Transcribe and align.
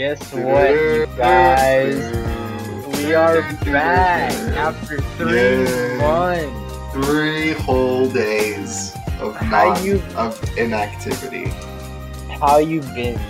Guess 0.00 0.32
what, 0.32 0.70
you 0.70 1.06
guys? 1.14 1.94
We 2.96 3.12
are 3.12 3.42
back 3.66 4.32
after 4.56 4.98
three 5.18 5.66
Yay. 5.66 5.98
months. 5.98 6.94
Three 6.94 7.52
whole 7.52 8.08
days 8.08 8.94
of 9.20 9.36
How 9.36 9.78
you- 9.82 10.02
of 10.16 10.40
inactivity. 10.56 11.52
How 12.40 12.56
you 12.56 12.80
been, 12.80 13.20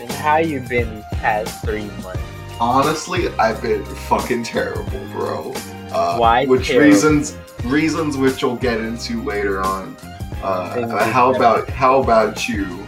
Susan? 0.00 0.16
How 0.16 0.38
you 0.38 0.58
been 0.58 0.96
these 0.96 1.04
past 1.20 1.64
three 1.64 1.88
months? 2.02 2.18
Honestly, 2.58 3.28
I've 3.38 3.62
been 3.62 3.84
fucking 3.84 4.42
terrible, 4.42 4.98
bro. 5.12 5.54
Uh, 5.92 6.16
Why 6.16 6.44
Which 6.46 6.66
terrible? 6.66 6.88
reasons? 6.90 7.36
Reasons 7.62 8.16
which 8.16 8.42
we'll 8.42 8.56
get 8.56 8.80
into 8.80 9.22
later 9.22 9.62
on. 9.62 9.96
Uh, 10.42 11.06
how 11.06 11.32
about 11.32 11.70
how 11.70 12.02
about 12.02 12.48
you? 12.48 12.84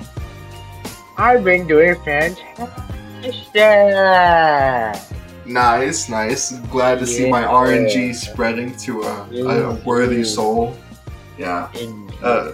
I've 1.16 1.44
been 1.44 1.68
doing 1.68 1.94
fantastic. 2.04 2.87
Nice, 5.46 6.08
nice. 6.08 6.52
Glad 6.70 6.98
to 6.98 7.06
see 7.06 7.30
my 7.30 7.42
RNG 7.42 8.14
spreading 8.14 8.76
to 8.78 9.02
a, 9.02 9.28
a 9.32 9.74
worthy 9.84 10.22
soul. 10.22 10.76
Yeah. 11.38 11.70
Uh, 12.22 12.52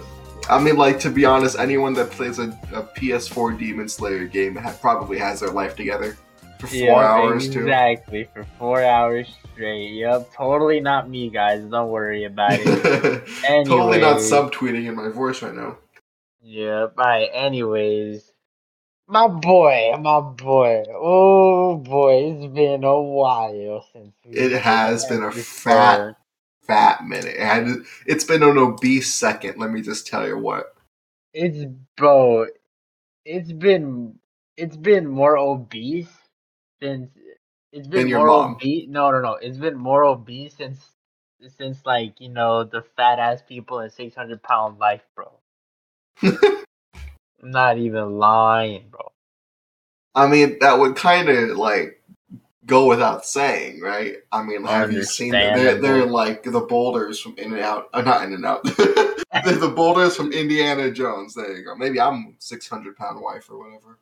I 0.49 0.61
mean, 0.61 0.77
like 0.77 0.99
to 0.99 1.09
be 1.09 1.25
honest, 1.25 1.57
anyone 1.57 1.93
that 1.95 2.11
plays 2.11 2.39
a, 2.39 2.49
a 2.73 2.83
PS4 2.83 3.57
Demon 3.57 3.89
Slayer 3.89 4.25
game 4.25 4.55
ha- 4.55 4.75
probably 4.79 5.17
has 5.17 5.39
their 5.39 5.49
life 5.49 5.75
together 5.75 6.17
for 6.59 6.67
four 6.67 6.79
Yep, 6.79 6.89
hours 6.89 7.49
too. 7.49 7.61
Exactly, 7.61 8.29
for 8.33 8.45
four 8.57 8.83
hours 8.83 9.27
straight. 9.53 9.93
Yep, 9.93 10.33
totally 10.33 10.79
not 10.79 11.09
me, 11.09 11.29
guys. 11.29 11.63
Don't 11.65 11.89
worry 11.89 12.25
about 12.25 12.53
it. 12.53 13.25
totally 13.65 13.99
not 13.99 14.17
subtweeting 14.17 14.87
in 14.87 14.95
my 14.95 15.09
voice 15.09 15.41
right 15.41 15.55
now. 15.55 15.77
Yep. 16.41 16.97
Alright, 16.97 17.29
anyways. 17.33 18.31
My 19.07 19.27
boy, 19.27 19.93
my 20.01 20.21
boy. 20.21 20.83
Oh 20.89 21.77
boy, 21.77 22.33
it's 22.33 22.53
been 22.53 22.83
a 22.83 23.01
while 23.01 23.85
since 23.93 24.15
we 24.25 24.33
It 24.37 24.53
has 24.61 25.05
been 25.05 25.23
a 25.23 25.31
fat- 25.31 26.01
Fat 26.67 27.05
minute. 27.05 27.35
It 27.35 27.41
had, 27.41 27.67
it's 28.07 28.23
been 28.25 28.43
an 28.43 28.57
obese 28.57 29.13
second. 29.13 29.59
Let 29.59 29.71
me 29.71 29.81
just 29.81 30.07
tell 30.07 30.27
you 30.27 30.37
what. 30.37 30.75
It's 31.33 31.65
bro. 31.97 32.47
It's 33.25 33.51
been 33.53 34.19
it's 34.57 34.77
been 34.77 35.07
more 35.07 35.37
obese 35.37 36.09
since 36.81 37.09
it's 37.73 37.87
been 37.87 38.09
more 38.13 38.27
mom. 38.27 38.55
obese. 38.55 38.87
No, 38.89 39.11
no, 39.11 39.21
no. 39.21 39.33
It's 39.35 39.57
been 39.57 39.77
more 39.77 40.05
obese 40.05 40.55
since 40.55 40.79
since 41.57 41.85
like 41.85 42.21
you 42.21 42.29
know 42.29 42.63
the 42.65 42.83
fat 42.97 43.19
ass 43.19 43.43
people 43.47 43.79
in 43.81 43.89
six 43.91 44.15
hundred 44.15 44.43
pound 44.43 44.79
life, 44.79 45.03
bro. 45.15 45.31
I'm 47.45 47.51
not 47.51 47.77
even 47.77 48.17
lying, 48.17 48.85
bro. 48.89 49.11
I 50.15 50.27
mean, 50.27 50.57
that 50.61 50.79
would 50.79 50.95
kind 50.95 51.29
of 51.29 51.57
like 51.57 52.01
go 52.65 52.87
without 52.87 53.23
saying, 53.23 53.81
right? 53.81 54.15
I 54.31 54.41
mean, 54.41 54.65
have 54.65 54.91
you 54.91 55.03
seen 55.03 55.31
them? 55.31 55.55
They're, 55.55 55.79
they're 55.79 56.05
like 56.07 56.41
the 56.41 56.61
boulders 56.61 57.19
from 57.19 57.37
In 57.37 57.53
and 57.53 57.61
Out. 57.61 57.89
Uh, 57.93 58.01
not 58.01 58.23
In 58.23 58.33
and 58.33 58.45
Out. 58.47 58.63
they're 59.43 59.57
the 59.57 59.71
boulders 59.75 60.15
from 60.15 60.31
Indiana 60.31 60.89
Jones. 60.89 61.35
There 61.35 61.55
you 61.55 61.63
go. 61.63 61.75
Maybe 61.75 62.01
I'm 62.01 62.35
600 62.39 62.95
pound 62.97 63.21
wife 63.21 63.47
or 63.51 63.59
whatever. 63.59 63.99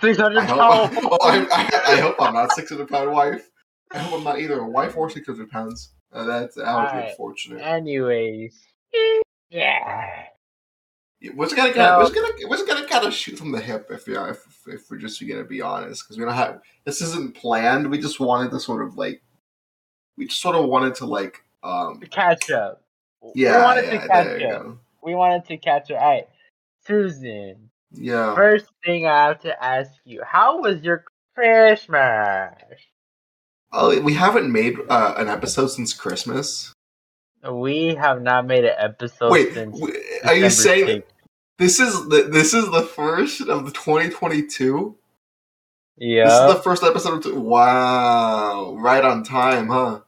Six 0.00 0.18
hundred 0.18 0.40
I 0.40 0.44
hope, 0.46 0.90
oh, 1.12 1.18
I, 1.22 1.46
I, 1.52 1.92
I 1.92 2.00
hope 2.00 2.16
I'm 2.18 2.34
not 2.34 2.50
600 2.52 2.88
pound 2.88 3.12
wife. 3.12 3.50
I 3.92 3.98
hope 3.98 4.18
I'm 4.18 4.24
not 4.24 4.40
either 4.40 4.58
a 4.58 4.68
wife 4.68 4.96
or 4.96 5.08
600 5.08 5.48
pounds. 5.48 5.92
Uh, 6.12 6.24
that's 6.24 6.56
that 6.56 6.74
would 6.74 6.82
be 6.82 6.88
Alright. 6.88 7.10
unfortunate. 7.10 7.60
Anyways, 7.60 8.58
yeah. 9.48 10.24
Just 11.22 11.56
gonna, 11.56 11.74
No. 11.74 11.98
we're 11.98 12.04
just 12.04 12.14
gonna, 12.14 12.48
we're 12.48 12.66
gonna 12.66 12.86
kind 12.88 13.06
of 13.06 13.12
shoot 13.12 13.36
from 13.36 13.52
the 13.52 13.60
hip 13.60 13.88
if 13.90 14.08
are, 14.08 14.30
if, 14.30 14.46
if 14.66 14.90
we're 14.90 14.96
just 14.98 15.20
gonna 15.26 15.44
be 15.44 15.60
honest, 15.60 16.04
because 16.04 16.16
we 16.18 16.24
don't 16.24 16.34
have 16.34 16.60
this 16.84 17.02
isn't 17.02 17.34
planned. 17.34 17.90
We 17.90 17.98
just 17.98 18.20
wanted 18.20 18.50
to 18.52 18.60
sort 18.60 18.82
of 18.86 18.96
like, 18.96 19.22
we 20.16 20.26
just 20.26 20.40
sort 20.40 20.56
of 20.56 20.64
wanted 20.66 20.94
to 20.96 21.06
like, 21.06 21.44
um, 21.62 22.00
Catch 22.10 22.50
up. 22.50 22.82
yeah, 23.34 23.56
we 23.58 23.62
wanted 23.62 23.84
yeah, 23.86 23.90
to 24.00 24.08
catch 24.08 24.26
up. 24.26 24.38
go. 24.38 24.78
We 25.02 25.14
wanted 25.14 25.44
to 25.46 25.56
catch 25.58 25.90
up. 25.90 26.00
Alright, 26.00 26.28
Susan. 26.86 27.70
Yeah, 27.92 28.34
First 28.34 28.66
thing 28.84 29.06
I 29.06 29.26
have 29.26 29.40
to 29.40 29.62
ask 29.64 29.90
you: 30.04 30.22
How 30.24 30.60
was 30.60 30.80
your 30.82 31.04
Christmas? 31.34 32.54
oh, 33.72 34.00
we 34.00 34.14
haven't 34.14 34.50
made 34.50 34.76
uh, 34.88 35.14
an 35.18 35.28
episode 35.28 35.68
since 35.68 35.92
Christmas. 35.92 36.72
We 37.50 37.94
have 37.94 38.22
not 38.22 38.46
made 38.46 38.64
an 38.64 38.74
episode 38.78 39.32
Wait, 39.32 39.54
since. 39.54 39.78
w- 39.78 39.98
are 40.24 40.34
you 40.34 40.42
December 40.44 40.86
saying 40.86 41.00
6th. 41.00 41.04
This 41.60 41.78
is 41.78 42.08
the 42.08 42.28
this 42.32 42.54
is 42.54 42.70
the 42.70 42.82
first 42.82 43.42
of 43.42 43.66
the 43.66 43.70
2022? 43.70 44.96
Yeah. 45.98 46.24
This 46.24 46.32
is 46.32 46.54
the 46.56 46.62
first 46.62 46.82
episode. 46.82 47.26
Of, 47.26 47.36
wow, 47.36 48.74
right 48.78 49.04
on 49.04 49.22
time, 49.22 49.68
huh? 49.68 50.00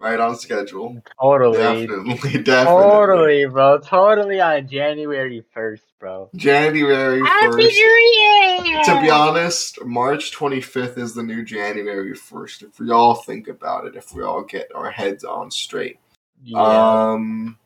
Right 0.00 0.20
on 0.20 0.36
schedule. 0.36 1.02
totally, 1.20 1.56
Definitely, 1.58 2.42
definitely. 2.44 2.82
totally, 2.82 3.44
bro, 3.46 3.78
totally 3.78 4.40
on 4.40 4.68
January 4.68 5.42
first, 5.52 5.82
bro. 5.98 6.30
January 6.36 7.20
Happy 7.20 7.46
first. 7.52 7.74
New 7.74 8.62
Year! 8.62 8.84
To 8.84 9.00
be 9.02 9.10
honest, 9.10 9.84
March 9.84 10.30
25th 10.32 10.98
is 10.98 11.14
the 11.14 11.22
new 11.24 11.44
January 11.44 12.12
1st. 12.12 12.62
If 12.68 12.78
we 12.78 12.92
all 12.92 13.16
think 13.16 13.48
about 13.48 13.86
it, 13.86 13.96
if 13.96 14.14
we 14.14 14.22
all 14.22 14.44
get 14.44 14.68
our 14.74 14.90
heads 14.90 15.24
on 15.24 15.50
straight. 15.50 15.98
yeah. 16.44 16.60
Um, 16.60 17.57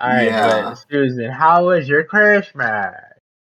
All 0.00 0.08
right, 0.08 0.24
yeah. 0.24 0.70
but 0.70 0.84
Susan, 0.90 1.30
how 1.30 1.66
was 1.66 1.88
your 1.88 2.04
Christmas? 2.04 2.94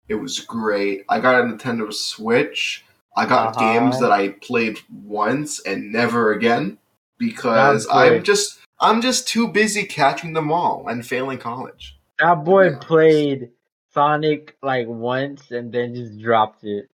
it 0.09 0.21
was 0.21 0.41
great. 0.41 1.05
I 1.09 1.21
got 1.21 1.41
a 1.41 1.45
Nintendo 1.45 1.93
Switch. 1.93 2.85
I 3.17 3.27
got 3.27 3.57
uh-huh. 3.57 3.61
games 3.61 4.01
that 4.01 4.13
I 4.13 4.29
played 4.29 4.79
once 4.91 5.61
and 5.61 5.93
never 5.93 6.33
again 6.33 6.79
because 7.19 7.87
I'm 7.91 8.23
just 8.23 8.59
I'm 8.81 9.01
just 9.01 9.29
too 9.29 9.49
busy 9.49 9.85
catching 9.85 10.33
them 10.33 10.51
all 10.53 10.89
and 10.89 11.07
failing 11.07 11.39
college. 11.39 11.99
That 12.19 12.45
boy 12.45 12.71
Yeah. 12.71 12.79
played 12.79 13.51
Sonic 13.93 14.57
like 14.63 14.87
once 14.89 15.51
and 15.51 15.73
then 15.73 15.95
just 15.95 16.19
dropped 16.21 16.65
it. 16.65 16.89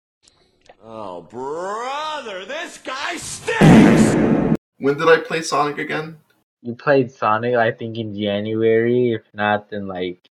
Oh, 0.83 1.23
brother, 1.23 2.45
this 2.45 2.79
guy 2.79 3.17
stinks! 3.17 4.57
When 4.79 4.97
did 4.97 5.09
I 5.09 5.19
play 5.19 5.43
Sonic 5.43 5.79
again? 5.79 6.19
You 6.63 6.75
played 6.75 7.11
Sonic, 7.11 7.55
I 7.55 7.71
think, 7.73 7.99
in 7.99 8.15
January. 8.15 9.13
If 9.13 9.23
not, 9.35 9.71
then 9.71 9.87
like 9.87 10.29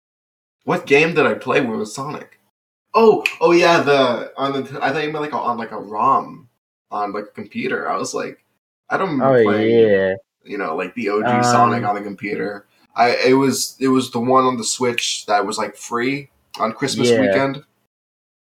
What 0.64 0.86
game 0.86 1.14
did 1.14 1.26
I 1.26 1.34
play 1.36 1.62
with 1.62 1.88
Sonic? 1.90 2.40
Oh, 2.94 3.24
oh 3.42 3.52
yeah, 3.52 3.82
the 3.82 4.32
on 4.38 4.54
the 4.54 4.80
I 4.82 4.92
thought 4.92 5.04
you 5.04 5.12
meant 5.12 5.24
like 5.24 5.34
a, 5.34 5.38
on 5.38 5.58
like 5.58 5.72
a 5.72 5.80
ROM 5.80 6.48
on 6.92 7.12
like 7.14 7.26
a 7.26 7.32
computer. 7.32 7.90
I 7.90 7.98
was 7.98 8.14
like, 8.14 8.44
I 8.90 8.98
don't 8.98 9.10
remember 9.10 9.40
oh 9.40 9.44
playing, 9.44 9.70
yeah, 9.90 10.16
you 10.44 10.58
know, 10.58 10.76
like 10.76 10.94
the 10.96 11.10
OG 11.10 11.28
Um, 11.28 11.44
Sonic 11.44 11.84
on 11.84 11.96
the 11.96 12.02
computer. 12.02 12.68
I 12.96 13.16
it 13.26 13.34
was 13.34 13.76
it 13.80 13.88
was 13.88 14.12
the 14.12 14.20
one 14.20 14.46
on 14.46 14.58
the 14.58 14.64
Switch 14.64 15.26
that 15.26 15.46
was 15.46 15.58
like 15.58 15.76
free 15.76 16.30
on 16.60 16.74
Christmas 16.74 17.10
Yeah. 17.10 17.20
weekend, 17.20 17.64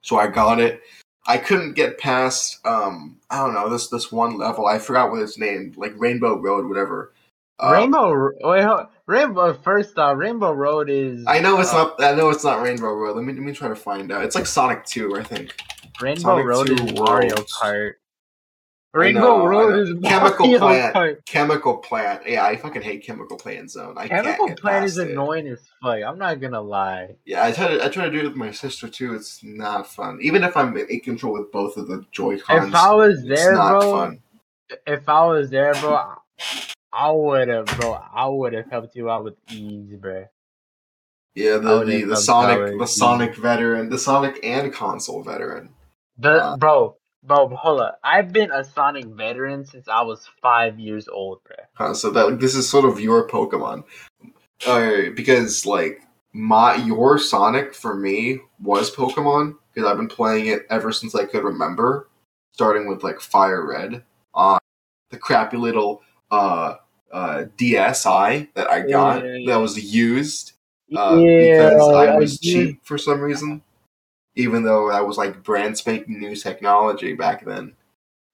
so 0.02 0.18
I 0.18 0.28
got 0.28 0.60
it. 0.60 0.82
I 1.28 1.38
couldn't 1.38 1.74
get 1.74 2.00
past 2.00 2.66
um 2.66 3.20
I 3.30 3.38
don't 3.44 3.54
know 3.54 3.70
this 3.70 3.88
this 3.90 4.12
one 4.12 4.38
level. 4.38 4.66
I 4.68 4.80
forgot 4.80 5.12
what 5.12 5.22
it's 5.22 5.38
named, 5.38 5.78
like 5.78 5.94
Rainbow 5.98 6.40
Road, 6.40 6.68
whatever. 6.68 7.14
Uh, 7.62 7.72
Rainbow. 7.74 8.32
Wait, 8.42 8.64
hold, 8.64 8.88
Rainbow. 9.08 9.54
First 9.54 9.98
off, 9.98 10.18
Rainbow 10.18 10.54
Road 10.54 10.90
is. 10.90 11.26
I 11.28 11.40
know 11.40 11.60
it's 11.60 11.74
uh, 11.74 11.84
not. 11.86 12.04
I 12.04 12.16
know 12.16 12.30
it's 12.30 12.44
not 12.44 12.62
Rainbow 12.62 12.94
Road. 12.94 13.16
Let 13.18 13.26
me 13.26 13.34
let 13.34 13.42
me 13.42 13.54
try 13.54 13.68
to 13.68 13.76
find 13.76 14.12
out. 14.12 14.24
It's 14.24 14.36
like 14.36 14.46
Sonic 14.46 14.86
Two, 14.86 15.18
I 15.18 15.24
think. 15.24 15.56
Rainbow 16.02 16.22
Sonic 16.22 16.46
Road 16.46 16.68
2 16.68 16.74
is 16.76 16.94
Mario 16.94 17.36
Kart. 17.36 17.94
Rainbow 18.94 19.20
know, 19.20 19.46
Road 19.46 19.80
is 19.80 19.90
Chemical 20.04 20.48
Mario 20.48 20.60
Plant. 20.60 20.96
Kart. 20.96 21.26
Chemical 21.26 21.78
Plant. 21.78 22.22
Yeah, 22.26 22.46
I 22.46 22.56
fucking 22.56 22.82
hate 22.82 23.04
Chemical 23.06 23.38
Plant 23.38 23.70
Zone. 23.72 23.96
I 23.98 24.08
Chemical 24.08 24.56
Plant 24.56 24.86
is 24.86 24.98
it. 24.98 25.12
annoying 25.12 25.48
as 25.48 25.60
fuck. 25.84 26.00
I'm 26.04 26.18
not 26.18 26.40
gonna 26.40 26.62
lie. 26.62 27.16
Yeah, 27.26 27.46
I 27.46 27.52
try 27.52 27.68
to 27.68 27.86
I 27.86 27.90
try 27.90 28.06
to 28.06 28.12
do 28.12 28.20
it 28.20 28.24
with 28.24 28.36
my 28.36 28.52
sister 28.52 28.88
too. 28.88 29.14
It's 29.14 29.44
not 29.44 29.86
fun. 29.88 30.20
Even 30.22 30.44
if 30.44 30.56
I'm 30.58 30.76
in 30.78 31.00
control 31.02 31.34
with 31.34 31.52
both 31.52 31.78
of 31.78 31.88
the 31.88 32.06
Joy 32.12 32.40
Cons, 32.40 32.70
If 32.70 32.76
I 32.76 32.94
was 32.94 33.20
it's 33.26 33.28
there, 33.42 33.54
not 33.54 33.70
bro, 33.72 33.92
fun. 33.92 34.22
if 34.88 35.08
I 35.10 35.26
was 35.26 35.50
there, 35.52 35.74
bro, 35.76 36.14
I 36.92 37.12
would 37.12 37.48
have, 37.48 37.66
bro. 37.66 37.94
I 37.94 38.28
would 38.28 38.54
have 38.54 38.70
helped 38.70 38.96
you 38.96 39.10
out 39.10 39.24
with 39.24 39.36
ease, 39.52 39.96
bro. 39.96 40.26
Yeah, 41.36 41.58
the 41.58 41.84
the, 41.84 42.04
the 42.04 42.18
Sonic 42.18 42.80
the 42.80 42.88
Sonic 42.88 43.36
veteran, 43.36 43.90
the 43.90 44.00
Sonic 44.00 44.40
and 44.44 44.74
console 44.74 45.24
veteran. 45.24 45.70
The 46.18 46.44
Uh, 46.44 46.58
bro, 46.58 46.98
bro, 47.24 47.50
hold 47.56 47.82
up. 47.82 48.00
I've 48.04 48.34
been 48.34 48.52
a 48.52 48.64
Sonic 48.64 49.06
veteran 49.06 49.66
since 49.66 49.88
I 49.88 50.02
was 50.02 50.28
five 50.42 50.80
years 50.80 51.08
old, 51.08 51.42
bro. 51.44 51.56
Huh, 51.76 51.94
so 51.94 52.10
that 52.12 52.40
this 52.40 52.56
is 52.56 52.68
sort 52.68 52.86
of 52.86 53.00
your 53.00 53.28
Pokemon, 53.28 53.84
uh, 54.68 55.12
because 55.16 55.66
like 55.66 56.02
my 56.34 56.76
your 56.76 57.20
Sonic 57.20 57.74
for 57.76 57.96
me 57.96 58.40
was 58.60 58.94
Pokemon 58.94 59.56
because 59.74 59.90
I've 59.90 59.98
been 59.98 60.08
playing 60.08 60.48
it 60.48 60.66
ever 60.70 60.92
since 60.92 61.14
I 61.14 61.26
could 61.26 61.44
remember, 61.44 62.10
starting 62.54 62.88
with 62.88 63.04
like 63.04 63.22
Fire 63.22 63.66
Red 63.66 64.04
on 64.34 64.60
the 65.12 65.18
crappy 65.18 65.58
little 65.58 66.02
uh 66.32 66.76
uh 67.12 67.46
DSi 67.58 68.48
that 68.54 68.70
I 68.70 68.82
got 68.82 69.24
Yeah, 69.26 69.34
yeah. 69.36 69.52
that 69.54 69.58
was 69.58 69.82
used 69.94 70.54
uh, 70.96 71.16
because 71.18 71.88
I 71.94 72.16
was 72.18 72.40
cheap 72.40 72.80
for 72.84 72.98
some 72.98 73.22
reason, 73.22 73.62
even 74.36 74.64
though 74.64 74.90
that 74.90 75.06
was 75.06 75.18
like 75.18 75.44
brand 75.44 75.78
spanking 75.78 76.20
new 76.20 76.36
technology 76.36 77.14
back 77.14 77.46
then. 77.46 77.74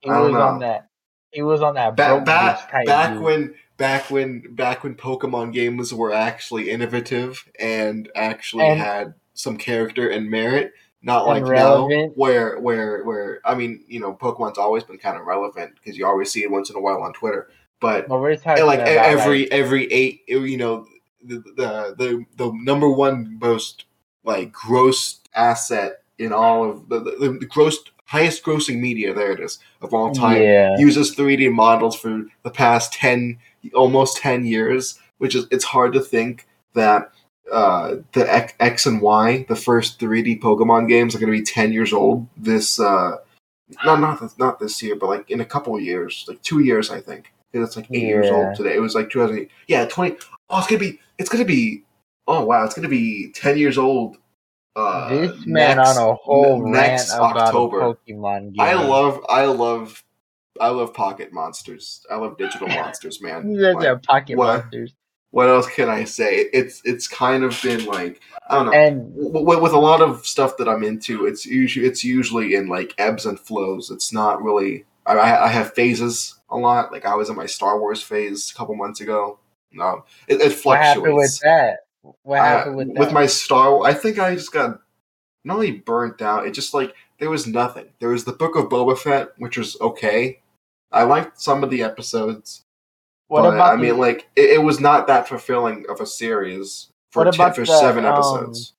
It 0.01 0.09
I 0.09 0.13
don't 0.19 0.33
was 0.33 0.41
on 0.41 0.59
that. 0.59 0.87
He 1.31 1.41
was 1.41 1.61
on 1.61 1.75
that 1.75 1.95
back 1.97 2.09
broke 2.09 2.25
back 2.85 3.13
dude. 3.13 3.21
when 3.21 3.55
back 3.77 4.09
when 4.09 4.55
back 4.55 4.83
when 4.83 4.95
Pokemon 4.95 5.51
games 5.51 5.93
were 5.93 6.13
actually 6.13 6.69
innovative 6.69 7.43
and 7.59 8.09
actually 8.15 8.65
And- 8.67 8.79
had 8.79 9.13
some 9.33 9.57
character 9.57 10.07
and 10.09 10.29
merit, 10.29 10.71
not 11.01 11.27
like 11.27 11.43
now 11.43 11.89
where 12.15 12.57
where 12.59 13.03
where 13.03 13.41
I 13.43 13.53
mean 13.55 13.83
you 13.89 13.99
know 13.99 14.13
Pokemon's 14.13 14.57
always 14.57 14.83
been 14.85 14.97
kind 14.97 15.17
of 15.17 15.25
relevant 15.25 15.75
because 15.75 15.97
you 15.97 16.05
always 16.05 16.31
see 16.31 16.43
it 16.43 16.51
once 16.51 16.69
in 16.69 16.77
a 16.77 16.79
while 16.79 17.01
on 17.03 17.11
Twitter, 17.11 17.49
but 17.79 18.09
talking 18.37 18.65
like 18.65 18.79
every 18.79 19.39
like, 19.41 19.51
every 19.51 19.91
eight 19.91 20.21
you 20.27 20.57
know 20.57 20.85
the, 21.23 21.35
the 21.55 21.95
the 21.97 22.25
the 22.37 22.51
number 22.63 22.89
one 22.89 23.37
most 23.39 23.85
like 24.23 24.51
gross 24.51 25.19
asset 25.35 26.01
in 26.17 26.31
all 26.31 26.69
of 26.69 26.89
the 26.89 26.99
the, 26.99 27.37
the 27.39 27.45
gross 27.45 27.77
highest 28.05 28.43
grossing 28.43 28.79
media 28.79 29.13
there 29.13 29.31
it 29.31 29.39
is 29.39 29.59
of 29.81 29.93
all 29.93 30.11
time 30.13 30.41
Yeah. 30.41 30.77
uses 30.77 31.15
3D 31.15 31.51
models 31.51 31.95
for 31.95 32.23
the 32.43 32.51
past 32.51 32.93
10 32.93 33.37
almost 33.73 34.17
10 34.17 34.45
years 34.45 34.99
which 35.17 35.35
is 35.35 35.47
it's 35.51 35.63
hard 35.65 35.93
to 35.93 35.99
think 35.99 36.47
that 36.73 37.11
uh, 37.51 37.95
the 38.13 38.31
X, 38.33 38.53
X 38.59 38.85
and 38.85 39.01
Y 39.01 39.45
the 39.49 39.55
first 39.55 39.99
3D 39.99 40.39
Pokemon 40.39 40.87
games 40.87 41.15
are 41.15 41.19
going 41.19 41.31
to 41.31 41.37
be 41.37 41.43
10 41.43 41.73
years 41.73 41.93
old 41.93 42.27
this 42.37 42.79
uh 42.79 43.17
not 43.83 43.99
not 43.99 44.21
this, 44.21 44.37
not 44.37 44.59
this 44.59 44.81
year 44.83 44.95
but 44.95 45.07
like 45.09 45.29
in 45.31 45.41
a 45.41 45.45
couple 45.45 45.75
of 45.75 45.81
years 45.81 46.25
like 46.27 46.41
2 46.43 46.59
years 46.59 46.91
I 46.91 47.01
think 47.01 47.31
'Cause 47.59 47.67
it's 47.69 47.75
like 47.77 47.87
8 47.91 48.01
years 48.03 48.29
old 48.29 48.55
today 48.55 48.75
it 48.75 48.79
was 48.81 48.95
like 48.95 49.09
2008 49.09 49.49
yeah 49.67 49.85
20 49.85 50.17
oh 50.49 50.57
it's 50.59 50.67
going 50.67 50.79
to 50.79 50.85
be 50.91 50.99
it's 51.17 51.29
going 51.29 51.43
to 51.43 51.47
be 51.47 51.83
oh 52.27 52.43
wow 52.45 52.63
it's 52.65 52.73
going 52.75 52.83
to 52.83 52.89
be 52.89 53.31
10 53.33 53.57
years 53.57 53.77
old 53.77 54.17
uh 54.75 55.09
this 55.09 55.45
man 55.45 55.77
next- 55.77 55.97
on 55.97 56.09
a 56.09 56.13
whole 56.15 56.57
ne- 56.57 56.71
rant 56.71 56.91
next 56.91 57.13
about 57.13 57.37
October. 57.37 57.79
a 57.81 57.95
Pokemon 57.95 58.53
game. 58.53 58.59
I 58.59 58.73
love, 58.73 59.23
I 59.29 59.45
love, 59.45 60.03
I 60.59 60.67
love 60.69 60.93
pocket 60.93 61.31
monsters. 61.31 62.05
I 62.11 62.15
love 62.17 62.37
digital 62.37 62.67
monsters, 62.67 63.21
man. 63.21 63.57
Are 63.63 63.73
Like, 63.73 64.03
pocket 64.03 64.37
what? 64.37 64.59
monsters. 64.63 64.93
what 65.31 65.47
else 65.47 65.67
can 65.67 65.89
I 65.89 66.03
say? 66.03 66.49
It's 66.51 66.81
it's 66.83 67.07
kind 67.07 67.43
of 67.45 67.57
been 67.63 67.85
like 67.85 68.19
I 68.49 68.55
don't 68.55 68.65
know. 68.65 68.73
And 68.73 69.15
W- 69.33 69.61
with 69.61 69.71
a 69.71 69.77
lot 69.79 70.01
of 70.01 70.25
stuff 70.25 70.57
that 70.57 70.67
I'm 70.67 70.83
into, 70.83 71.25
it's 71.25 71.45
usually 71.45 71.85
it's 71.87 72.03
usually 72.03 72.55
in 72.55 72.67
like 72.67 72.93
ebbs 72.97 73.25
and 73.25 73.39
flows. 73.39 73.89
It's 73.91 74.11
not 74.11 74.43
really. 74.43 74.83
I 75.05 75.13
I 75.17 75.47
have 75.47 75.73
phases 75.73 76.35
a 76.55 76.57
lot. 76.57 76.91
Like 76.91 77.05
I 77.05 77.15
was 77.15 77.29
in 77.29 77.35
my 77.35 77.45
Star 77.45 77.79
Wars 77.79 78.01
phase 78.01 78.51
a 78.51 78.55
couple 78.55 78.75
months 78.75 79.01
ago. 79.01 79.39
No, 79.71 80.05
it, 80.27 80.41
it 80.41 80.65
what 80.65 80.79
happened 80.79 81.15
with 81.15 81.39
that? 81.43 81.79
What 82.23 82.39
happened 82.39 82.77
with 82.77 82.93
that? 82.93 82.99
With 82.99 83.11
my 83.11 83.25
Star, 83.25 83.83
I 83.83 83.93
think 83.93 84.19
I 84.19 84.35
just 84.35 84.51
got 84.51 84.79
not 85.43 85.55
only 85.55 85.71
burnt 85.71 86.21
out. 86.21 86.47
It 86.47 86.51
just 86.51 86.73
like 86.73 86.93
there 87.19 87.29
was 87.29 87.47
nothing. 87.47 87.85
There 87.99 88.09
was 88.09 88.25
the 88.25 88.33
Book 88.33 88.55
of 88.55 88.69
Boba 88.69 88.97
Fett, 88.97 89.29
which 89.37 89.57
was 89.57 89.79
okay. 89.81 90.41
I 90.91 91.03
liked 91.03 91.41
some 91.41 91.63
of 91.63 91.69
the 91.69 91.83
episodes, 91.83 92.63
what 93.27 93.41
but 93.41 93.55
about 93.55 93.73
I 93.73 93.75
mean, 93.75 93.95
the, 93.95 93.95
like 93.95 94.29
it, 94.35 94.51
it 94.51 94.63
was 94.63 94.79
not 94.79 95.07
that 95.07 95.27
fulfilling 95.27 95.85
of 95.89 95.99
a 95.99 96.05
series 96.05 96.89
for 97.11 97.25
ten, 97.31 97.53
for 97.53 97.65
the, 97.65 97.79
seven 97.79 98.05
um, 98.05 98.13
episodes. 98.13 98.73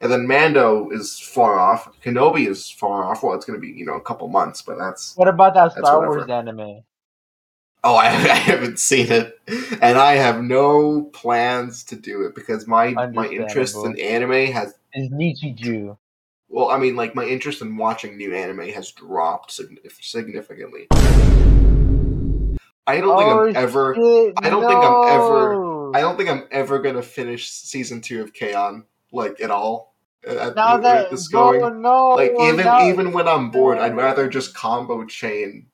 And 0.00 0.12
then 0.12 0.26
Mando 0.26 0.90
is 0.90 1.18
far 1.18 1.58
off. 1.58 1.88
Kenobi 2.02 2.46
is 2.46 2.70
far 2.70 3.04
off. 3.04 3.22
Well, 3.22 3.34
it's 3.34 3.46
going 3.46 3.58
to 3.58 3.60
be 3.66 3.72
you 3.72 3.86
know 3.86 3.94
a 3.94 4.00
couple 4.00 4.28
months, 4.28 4.60
but 4.62 4.76
that's 4.78 5.16
what 5.16 5.28
about 5.28 5.54
that 5.54 5.72
Star. 5.72 6.06
Wars 6.06 6.28
anime? 6.28 6.82
Oh, 7.82 7.94
I, 7.94 8.06
I 8.08 8.10
haven't 8.10 8.78
seen 8.78 9.10
it, 9.10 9.38
and 9.80 9.96
I 9.96 10.14
have 10.16 10.42
no 10.42 11.04
plans 11.12 11.82
to 11.84 11.96
do 11.96 12.22
it 12.26 12.34
because 12.34 12.66
my 12.66 12.90
my 12.90 13.26
interest 13.28 13.76
in 13.76 13.98
anime 13.98 14.52
has 14.52 14.74
Is 14.92 15.08
Nichijou? 15.08 15.96
well, 16.48 16.70
I 16.70 16.78
mean, 16.78 16.94
like 16.94 17.14
my 17.14 17.24
interest 17.24 17.62
in 17.62 17.76
watching 17.78 18.18
new 18.18 18.34
anime 18.34 18.68
has 18.68 18.90
dropped 18.90 19.52
significantly. 19.52 20.88
I 22.88 23.00
don't 23.00 23.16
think 23.18 23.30
Oh, 23.30 23.46
I'm 23.48 23.56
ever. 23.56 23.94
shit, 23.94 24.34
I 24.42 24.50
don't 24.50 24.62
think 24.66 24.78
I'm 24.84 25.08
ever- 25.08 25.96
I 25.96 26.00
don't 26.00 26.16
think 26.16 26.28
I'm 26.28 26.44
ever 26.50 26.78
gonna 26.80 27.02
finish 27.02 27.50
season 27.50 28.00
two 28.02 28.20
of 28.22 28.32
K-On! 28.34 28.84
Like 29.12 29.40
at 29.40 29.50
all. 29.50 29.94
At, 30.26 30.56
Now 30.56 30.74
at 30.76 30.82
that 30.82 31.10
this 31.10 31.28
going, 31.28 31.82
no, 31.82 32.14
like 32.14 32.32
even 32.40 32.66
even 32.82 33.12
when 33.12 33.28
I'm 33.28 33.50
bored, 33.50 33.78
I'd 33.78 33.96
rather 33.96 34.28
just 34.28 34.54
combo 34.54 35.04
chain 35.04 35.66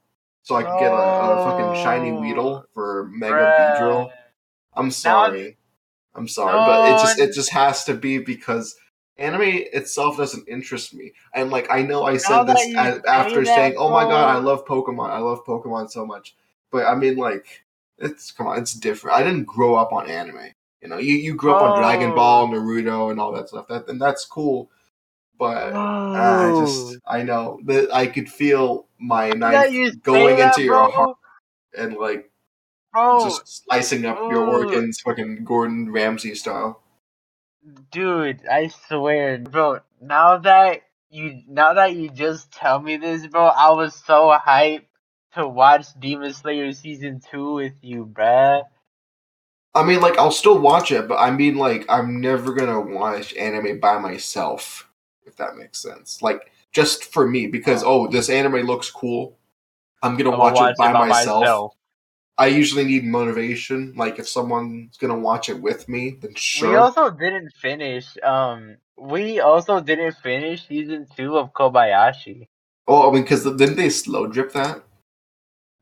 so 0.43 0.56
I 0.56 0.62
can 0.62 0.79
get 0.79 0.93
a, 0.93 0.96
a 0.96 1.44
fucking 1.44 1.82
shiny 1.82 2.11
No. 2.11 2.20
Weedle 2.20 2.64
for 2.75 3.08
Mega 3.12 3.34
Bruh. 3.34 3.79
Beedrill. 3.81 4.11
I'm 4.75 4.90
sorry. 4.90 5.56
I'm 6.14 6.29
sorry, 6.29 6.58
but 6.67 6.84
it 6.87 7.00
just 7.00 7.19
it 7.19 7.32
just 7.32 7.50
has 7.52 7.84
to 7.84 7.94
be 7.94 8.19
because 8.19 8.76
anime 9.17 9.43
itself 9.73 10.17
doesn't 10.19 10.46
interest 10.49 10.94
me. 10.94 11.12
And 11.32 11.50
like 11.50 11.69
I 11.70 11.82
know 11.82 12.05
I 12.05 12.19
said 12.19 12.44
this 12.44 12.67
you 12.69 12.79
a- 12.79 12.96
say 12.96 13.00
after 13.08 13.44
saying, 13.44 13.75
"Oh 13.79 13.90
my 13.90 14.05
god, 14.05 14.37
I 14.37 14.38
love 14.38 14.67
Pokemon. 14.67 15.11
I 15.11 15.19
love 15.19 15.44
Pokemon 15.46 15.90
so 15.90 16.05
much." 16.05 16.37
But 16.70 16.87
I 16.87 16.94
mean 16.94 17.17
like 17.17 17.64
it's 17.99 18.31
come 18.32 18.46
on, 18.49 18.58
it's 18.58 18.75
different. 18.75 19.17
I 19.17 19.23
didn't 19.23 19.44
grow 19.44 19.75
up 19.75 19.93
on 19.93 20.11
anime. 20.11 20.52
You 20.82 20.88
know, 20.88 20.99
you 20.99 21.14
you 21.14 21.34
grew 21.34 21.52
up 21.55 21.62
on 21.62 21.79
Dragon 21.81 22.11
Oh. 22.11 22.17
Ball, 22.17 22.49
Naruto 22.49 23.11
and 23.11 23.20
all 23.20 23.32
that 23.32 23.49
stuff. 23.49 23.69
That 23.69 23.88
and 23.88 24.00
that's 24.00 24.25
cool. 24.26 24.70
But 25.38 25.73
uh, 25.75 25.79
I 25.79 26.61
just 26.61 26.99
I 27.06 27.23
know 27.23 27.61
that 27.67 27.94
I 27.94 28.06
could 28.06 28.29
feel 28.29 28.87
my 28.99 29.31
knife 29.31 29.70
going 30.02 30.37
that, 30.37 30.58
into 30.58 30.62
your 30.62 30.75
bro, 30.75 30.90
heart 30.90 31.17
and 31.76 31.96
like 31.96 32.31
bro, 32.93 33.25
just 33.25 33.64
slicing 33.64 34.05
up 34.06 34.19
your 34.31 34.44
Oh. 34.49 34.52
organs, 34.58 35.00
fucking 35.00 35.44
Gordon 35.44 35.90
Ramsay 35.93 36.34
style. 36.34 36.82
dude, 37.90 38.46
I 38.50 38.69
swear, 38.69 39.38
bro. 39.38 39.81
Now 40.00 40.38
that 40.38 40.82
you, 41.11 41.43
now 41.49 41.75
that 41.75 41.94
you 41.94 42.11
just 42.11 42.52
tell 42.52 42.81
me 42.81 42.96
this, 42.96 43.26
bro, 43.26 43.44
I 43.46 43.70
was 43.73 43.94
so 43.94 44.37
hyped 44.46 44.87
to 45.34 45.46
watch 45.49 45.87
Demon 45.99 46.32
Slayer 46.34 46.73
season 46.73 47.20
two 47.31 47.55
with 47.55 47.75
you, 47.82 48.06
bruh. 48.06 48.64
I 49.74 49.82
mean, 49.82 50.00
like 50.00 50.19
I'll 50.19 50.30
still 50.30 50.58
watch 50.58 50.92
it, 50.92 51.08
but 51.08 51.16
I 51.16 51.30
mean, 51.30 51.56
like 51.56 51.86
I'm 51.88 52.20
never 52.20 52.52
gonna 52.52 52.80
watch 52.80 53.34
anime 53.34 53.80
by 53.80 53.98
myself, 53.98 54.88
if 55.24 55.36
that 55.36 55.56
makes 55.56 55.78
sense. 55.78 56.20
Like 56.20 56.52
just 56.72 57.12
for 57.12 57.26
me, 57.26 57.46
because 57.46 57.82
oh, 57.84 58.06
this 58.06 58.28
anime 58.28 58.66
looks 58.66 58.90
cool. 58.90 59.38
I'm 60.02 60.16
gonna 60.16 60.32
I'ma 60.32 60.52
watch, 60.52 60.70
it 60.70 60.76
by 60.76 60.92
myself. 60.92 61.40
myself. 61.40 61.74
I 62.36 62.46
usually 62.48 62.84
need 62.84 63.04
motivation. 63.04 63.94
Like 63.96 64.19
if 64.19 64.28
someone's 64.28 64.96
gonna 64.98 65.19
watch 65.19 65.48
it 65.48 65.60
with 65.60 65.88
me, 65.88 66.19
then 66.20 66.34
sure. 66.34 66.70
We 66.70 66.76
also 66.76 67.10
didn't 67.10 67.52
finish. 67.54 68.06
Um, 68.22 68.76
we 68.98 69.40
also 69.40 69.80
didn't 69.80 70.16
finish 70.22 70.66
season 70.69 71.06
two 71.16 71.38
of 71.38 71.52
Kobayashi. 71.54 72.46
oh, 72.88 73.08
I 73.08 73.12
mean, 73.12 73.22
because 73.22 73.44
didn't 73.44 73.76
they 73.76 73.88
slow 73.88 74.26
drip 74.26 74.52
that? 74.52 74.82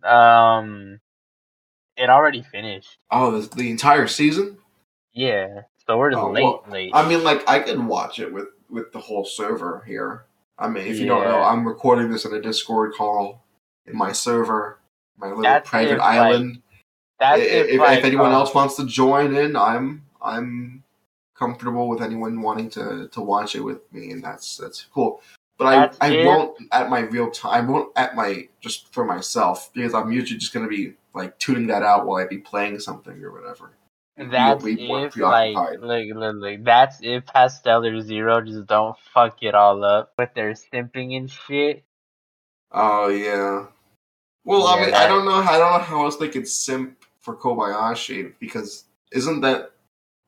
Um, 0.09 1.01
it 1.97 2.11
already 2.11 2.43
finished. 2.43 2.99
Oh, 3.11 3.41
the, 3.41 3.57
the 3.57 3.71
entire 3.71 4.07
season. 4.07 4.59
Yeah, 5.13 5.63
so 5.87 5.99
we're 5.99 6.13
Oh, 6.15 6.31
late, 6.31 6.43
well, 6.43 6.65
late. 6.69 6.93
I 6.95 7.09
mean, 7.09 7.25
like 7.25 7.49
I 7.49 7.61
could 7.61 7.85
watch 7.85 8.19
it 8.19 8.33
with 8.33 8.49
with 8.69 8.93
the 8.93 9.01
whole 9.01 9.25
server 9.25 9.83
here. 9.87 10.25
I 10.59 10.69
mean, 10.69 10.87
if 10.87 10.99
you 10.99 11.07
don't 11.07 11.25
know, 11.25 11.43
I'm 11.43 11.67
recording 11.67 12.11
this 12.11 12.25
in 12.25 12.35
a 12.35 12.41
Discord 12.41 12.93
call 12.95 13.45
in 13.87 13.97
my 13.97 14.13
server, 14.13 14.79
my 15.17 15.29
little 15.29 15.43
That's 15.43 15.69
private 15.69 15.95
if, 15.95 15.99
like, 15.99 16.19
island. 16.19 16.63
That's 17.19 17.41
if, 17.41 17.69
if, 17.69 17.81
like, 17.81 17.99
if 17.99 18.05
anyone 18.05 18.29
um, 18.29 18.35
else 18.35 18.55
wants 18.55 18.77
to 18.77 18.87
join 18.87 19.35
in, 19.35 19.57
I'm 19.57 20.05
I'm 20.23 20.85
comfortable 21.35 21.89
with 21.89 22.03
anyone 22.03 22.41
wanting 22.41 22.71
to 22.71 23.09
to 23.09 23.21
watch 23.21 23.57
it 23.57 23.61
with 23.61 23.81
me, 23.93 24.11
and 24.13 24.23
that's 24.23 24.59
that's 24.59 24.87
cool. 24.93 25.23
But 25.59 25.67
I, 25.67 25.77
That's 25.81 25.99
I 26.01 26.25
won't 26.25 26.57
at 26.73 26.89
my 26.89 27.01
real 27.01 27.31
time. 27.31 27.53
I 27.53 27.71
won't 27.71 27.93
at 27.97 28.17
my 28.17 28.49
just 28.61 28.93
for 28.95 29.05
myself 29.05 29.71
because 29.75 29.93
I'm 29.93 30.11
usually 30.11 30.39
just 30.39 30.55
gonna 30.55 30.69
be 30.69 30.95
like 31.15 31.39
tuning 31.39 31.69
that 31.69 31.83
out 31.83 32.07
while 32.07 32.23
I 32.23 32.27
be 32.27 32.39
playing 32.39 32.79
something 32.81 33.23
or 33.23 33.33
whatever. 33.33 33.73
That's 34.17 34.63
be 34.63 34.87
more 34.87 35.07
if 35.07 35.17
like, 35.17 35.57
like, 35.81 36.09
like, 36.15 36.65
that's 36.65 36.99
if 37.01 37.25
Pasteller 37.25 38.03
Zero 38.03 38.43
just 38.43 38.67
don't 38.67 38.97
fuck 39.15 39.43
it 39.43 39.55
all 39.55 39.83
up 39.83 40.13
with 40.19 40.35
their 40.35 40.53
simping 40.53 41.17
and 41.17 41.31
shit. 41.31 41.85
Oh 42.71 43.09
yeah. 43.09 43.67
Well, 44.45 44.67
I 44.67 44.81
mean, 44.81 44.91
that- 44.91 45.03
I 45.03 45.07
don't 45.07 45.25
know. 45.25 45.35
I 45.35 45.59
don't 45.59 45.73
know 45.73 45.79
how 45.79 46.05
else 46.05 46.17
they 46.17 46.29
could 46.29 46.47
simp 46.49 47.03
for 47.21 47.37
Kobayashi 47.37 48.35
because 48.39 48.85
isn't 49.13 49.41
that 49.41 49.73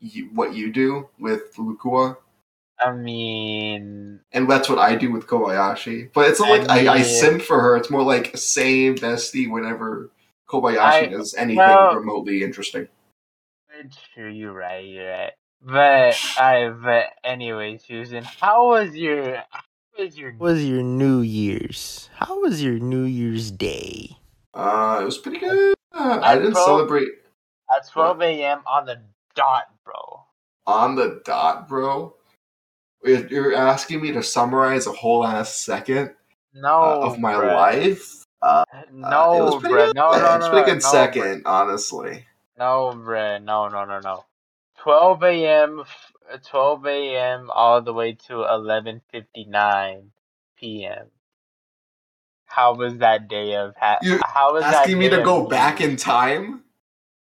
you, 0.01 0.31
what 0.33 0.55
you 0.55 0.73
do 0.73 1.09
with 1.19 1.55
Lucoa? 1.57 2.17
I 2.81 2.93
mean, 2.93 4.21
And 4.33 4.51
that's 4.51 4.69
what 4.69 4.79
I 4.79 4.97
do 4.97 5.13
with 5.13 5.27
Kobayashi. 5.27 6.13
But 6.13 6.31
it's 6.31 6.41
not 6.41 6.49
I 6.51 6.57
like 6.57 6.87
I, 6.89 6.93
I 6.95 7.03
simp 7.03 7.43
for 7.43 7.61
her. 7.61 7.77
It's 7.77 7.91
more 7.91 8.03
like 8.03 8.37
same 8.37 8.97
bestie 8.97 9.51
whenever 9.51 10.11
Kobayashi 10.53 10.79
I- 10.79 11.07
does 11.07 11.35
anything 11.35 11.57
well- 11.59 11.95
remotely 11.97 12.43
interesting. 12.43 12.89
it's 13.81 13.97
true. 14.15 14.29
You're 14.31 14.53
right. 14.53 14.85
You're 14.85 15.09
right. 15.11 15.33
But 15.65 16.15
I. 16.39 16.69
But 16.71 17.07
anyway, 17.25 17.79
Susan, 17.79 18.25
how 18.25 18.69
was 18.69 18.95
your? 18.95 19.37
How 19.51 19.63
was 19.99 20.19
your? 20.19 20.35
was 20.39 20.65
your 20.65 20.83
New 20.83 21.21
Year's? 21.21 22.11
How 22.15 22.41
was 22.41 22.63
your 22.63 22.79
New 22.79 23.05
Year's 23.05 23.51
Day? 23.51 24.17
Uh, 24.55 24.99
it 25.01 25.05
was 25.05 25.19
pretty 25.19 25.39
good. 25.39 25.75
Uh, 25.95 26.19
I 26.23 26.35
didn't 26.37 26.53
Bro. 26.55 26.65
celebrate 26.65 27.09
At 27.75 27.89
12 27.91 28.21
a.m. 28.23 28.61
on 28.67 28.85
the 28.87 29.01
dot, 29.35 29.65
bro. 29.85 30.25
on 30.67 30.95
the 30.97 31.23
dot, 31.25 31.69
bro. 31.69 32.15
You're 33.05 33.27
you're 33.29 33.55
asking 33.55 34.01
me 34.03 34.13
to 34.13 34.23
summarize 34.23 34.87
a 34.87 34.93
whole 34.93 35.25
ass 35.27 35.55
second. 35.57 36.15
No, 36.55 37.03
of 37.03 37.19
my 37.19 37.35
bruh. 37.35 37.55
life. 37.55 38.22
Uh, 38.43 38.65
No, 38.93 39.33
it 39.33 39.43
was 39.43 39.57
pretty 39.57 39.77
good. 39.77 39.95
No, 39.95 40.17
no, 40.17 40.39
no, 40.39 40.39
it's 40.39 40.49
pretty 40.49 40.71
no, 40.71 40.73
good 40.73 40.83
no, 40.83 40.85
second, 40.85 41.45
honestly. 41.47 42.27
No, 42.59 42.93
bruh. 42.97 43.43
No, 43.43 43.69
no, 43.69 43.85
no, 43.87 44.01
no. 44.01 44.27
12 44.81 45.25
a.m. 45.25 45.85
12 46.47 46.87
a.m. 46.87 47.51
all 47.53 47.83
the 47.83 47.95
way 47.95 48.15
to 48.29 48.35
11:59 48.35 50.11
p.m. 50.59 51.09
How 52.47 52.75
was 52.75 52.99
that 52.99 53.29
day 53.29 53.55
of 53.57 53.75
ha- 53.77 54.03
You 54.03 54.23
how 54.23 54.55
was 54.55 54.69
that 54.71 54.87
Asking 54.87 54.99
me 54.99 55.09
day 55.09 55.11
to 55.11 55.21
of 55.21 55.23
go 55.23 55.47
back 55.49 55.81
in 55.81 55.97
time. 55.97 56.65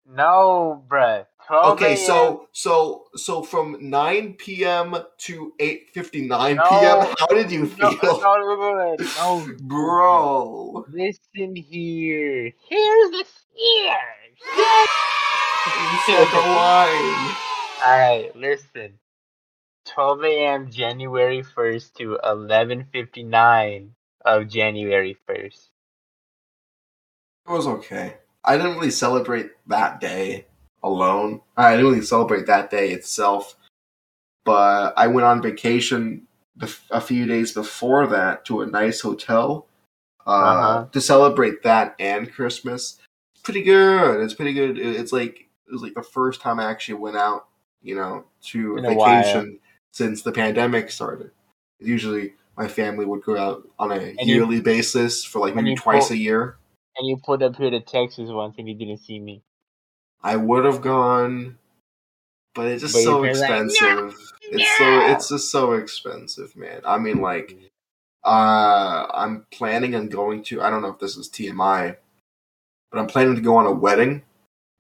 No, 0.07 0.85
bruh. 0.89 1.27
12 1.51 1.73
Okay, 1.73 1.97
so 1.97 2.47
so 2.53 3.07
so 3.17 3.43
from 3.43 3.77
9 3.81 4.35
p.m. 4.35 4.95
to 5.19 5.53
8:59 5.59 6.29
p.m. 6.31 6.57
No. 6.57 7.15
How 7.19 7.27
did 7.27 7.51
you 7.51 7.67
feel, 7.67 7.91
no, 8.01 8.21
no, 8.21 8.97
no, 9.19 9.49
bro? 9.63 10.85
Listen 10.93 11.57
here. 11.57 12.53
Here's 12.69 13.11
the 13.11 13.25
here. 13.53 13.97
You 15.67 15.99
said 16.07 16.29
the 16.31 16.39
line. 16.39 17.35
Alright, 17.85 18.37
listen. 18.37 19.01
12 19.87 20.23
a.m. 20.23 20.71
January 20.71 21.43
1st 21.43 21.95
to 21.95 22.19
11:59 22.25 23.89
of 24.25 24.47
January 24.47 25.17
1st. 25.29 25.69
It 27.49 27.51
was 27.51 27.67
okay. 27.67 28.19
I 28.45 28.57
didn't 28.57 28.77
really 28.77 28.93
celebrate 28.93 29.51
that 29.67 30.01
day 30.01 30.47
alone. 30.83 31.41
I 31.57 31.73
didn't 31.77 31.87
really 31.91 32.03
celebrate 32.05 32.47
that 32.47 32.71
day 32.71 32.91
itself, 32.91 33.57
but 34.45 34.95
I 34.97 35.07
went 35.09 35.27
on 35.27 35.43
vacation 35.43 36.27
a 36.91 37.01
few 37.01 37.27
days 37.27 37.53
before 37.53 38.07
that 38.09 38.45
to 38.47 38.61
a 38.63 38.67
nice 38.67 39.01
hotel 39.01 39.67
uh, 40.27 40.31
Uh-huh. 40.31 40.87
to 40.93 41.01
celebrate 41.01 41.63
that 41.63 41.95
and 41.99 42.31
Christmas. 42.31 42.99
It's 43.35 43.43
Pretty 43.43 43.63
good. 43.63 44.21
It's 44.21 44.35
pretty 44.35 44.53
good. 44.53 44.79
It's 44.79 45.13
like 45.13 45.49
it 45.67 45.73
was 45.73 45.83
like 45.83 45.95
the 45.95 46.03
first 46.03 46.41
time 46.41 46.61
I 46.61 46.65
actually 46.71 46.99
went 46.99 47.17
out, 47.17 47.47
you 47.83 47.95
know, 47.95 48.25
to 48.51 48.75
a 48.75 48.79
In 48.79 48.85
a 48.85 48.89
vacation 48.89 49.59
since 49.93 50.23
the 50.23 50.33
pandemic 50.33 50.91
started. 50.91 51.31
Usually, 51.79 52.35
my 52.59 52.69
family 52.69 53.07
would 53.07 53.23
go 53.23 53.39
out 53.39 53.67
on 53.79 53.93
a 53.93 53.95
And 53.95 54.19
you- 54.29 54.35
yearly 54.35 54.61
basis 54.61 55.25
for 55.25 55.39
like 55.39 55.55
maybe 55.55 55.75
twice 55.75 56.11
a 56.11 56.17
year. 56.17 56.59
And 56.99 57.07
you 57.09 57.17
pulled 57.17 57.43
up 57.43 57.57
here 57.57 57.71
to 57.71 57.81
Texas 57.81 58.29
once 58.29 58.57
and 58.59 58.69
you 58.69 58.75
didn't 58.75 58.99
see 58.99 59.19
me. 59.19 59.43
I 60.23 60.37
would 60.37 60.65
have 60.65 60.83
gone, 60.83 61.59
but 62.55 62.67
it's 62.67 62.83
just 62.83 62.95
But 62.95 63.03
so 63.03 63.23
parents 63.23 63.41
like, 63.41 63.51
expensive. 63.51 64.33
It's 64.53 64.79
so 64.79 65.01
it's 65.07 65.29
just 65.29 65.51
so 65.51 65.73
expensive, 65.75 66.57
man. 66.57 66.81
I 66.85 66.99
mean, 66.99 67.21
like, 67.21 67.57
uh, 68.25 69.07
I'm 69.13 69.47
planning 69.51 69.95
on 69.95 70.09
going 70.09 70.43
to. 70.45 70.63
I 70.63 70.71
don't 70.71 70.83
know 70.83 70.89
if 70.89 70.99
this 70.99 71.17
is 71.17 71.29
TMI, 71.29 71.97
but 72.91 72.99
I'm 72.99 73.07
planning 73.07 73.37
to 73.37 73.41
go 73.41 73.57
on 73.57 73.67
a 73.67 73.73
wedding 73.73 74.23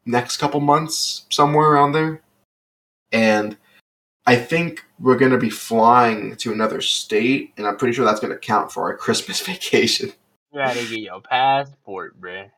next 0.04 0.38
couple 0.38 0.60
months 0.60 1.26
somewhere 1.30 1.68
around 1.70 1.92
there, 1.92 2.20
and 3.12 3.56
I 4.26 4.36
think 4.36 4.84
we're 4.98 5.18
gonna 5.18 5.38
be 5.38 5.50
flying 5.50 6.36
to 6.36 6.52
another 6.52 6.80
state, 6.80 7.52
and 7.56 7.66
I'm 7.66 7.76
pretty 7.76 7.94
sure 7.94 8.04
that's 8.04 8.20
gonna 8.20 8.38
count 8.38 8.72
for 8.72 8.82
our 8.84 8.96
Christmas 8.98 9.40
vacation. 9.40 10.12
You 10.52 10.58
gotta 10.58 10.80
get 10.80 10.98
your 10.98 11.20
passport, 11.20 12.20
bruh. 12.20 12.50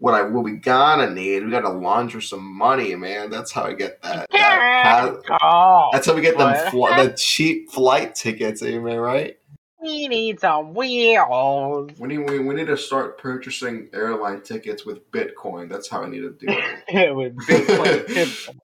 What 0.00 0.14
I 0.14 0.22
what 0.22 0.42
we 0.42 0.52
gotta 0.52 1.10
need, 1.10 1.44
we 1.44 1.50
gotta 1.50 1.68
launder 1.68 2.20
some 2.20 2.44
money, 2.44 2.94
man. 2.96 3.30
That's 3.30 3.52
how 3.52 3.64
I 3.64 3.74
get 3.74 4.02
that. 4.02 4.26
that 4.30 5.22
Oh, 5.42 5.90
that's 5.92 6.06
how 6.06 6.14
we 6.14 6.22
get 6.22 6.36
them 6.36 6.54
fl- 6.70 6.86
the 6.86 7.14
cheap 7.16 7.70
flight 7.70 8.14
tickets, 8.14 8.62
am 8.62 8.86
I 8.86 8.96
right? 8.96 9.36
we 9.82 10.08
need 10.08 10.40
some 10.40 10.74
wheels. 10.74 11.92
We 11.98 12.08
need 12.08 12.18
we, 12.18 12.38
we 12.38 12.54
need 12.54 12.66
to 12.66 12.76
start 12.76 13.18
purchasing 13.18 13.88
airline 13.92 14.42
tickets 14.42 14.84
with 14.84 15.10
Bitcoin. 15.10 15.68
That's 15.68 15.88
how 15.88 16.02
I 16.02 16.08
need 16.08 16.20
to 16.20 16.30
do 16.30 16.46
it. 16.48 17.14
With 17.16 17.36
Bitcoin. 17.46 18.56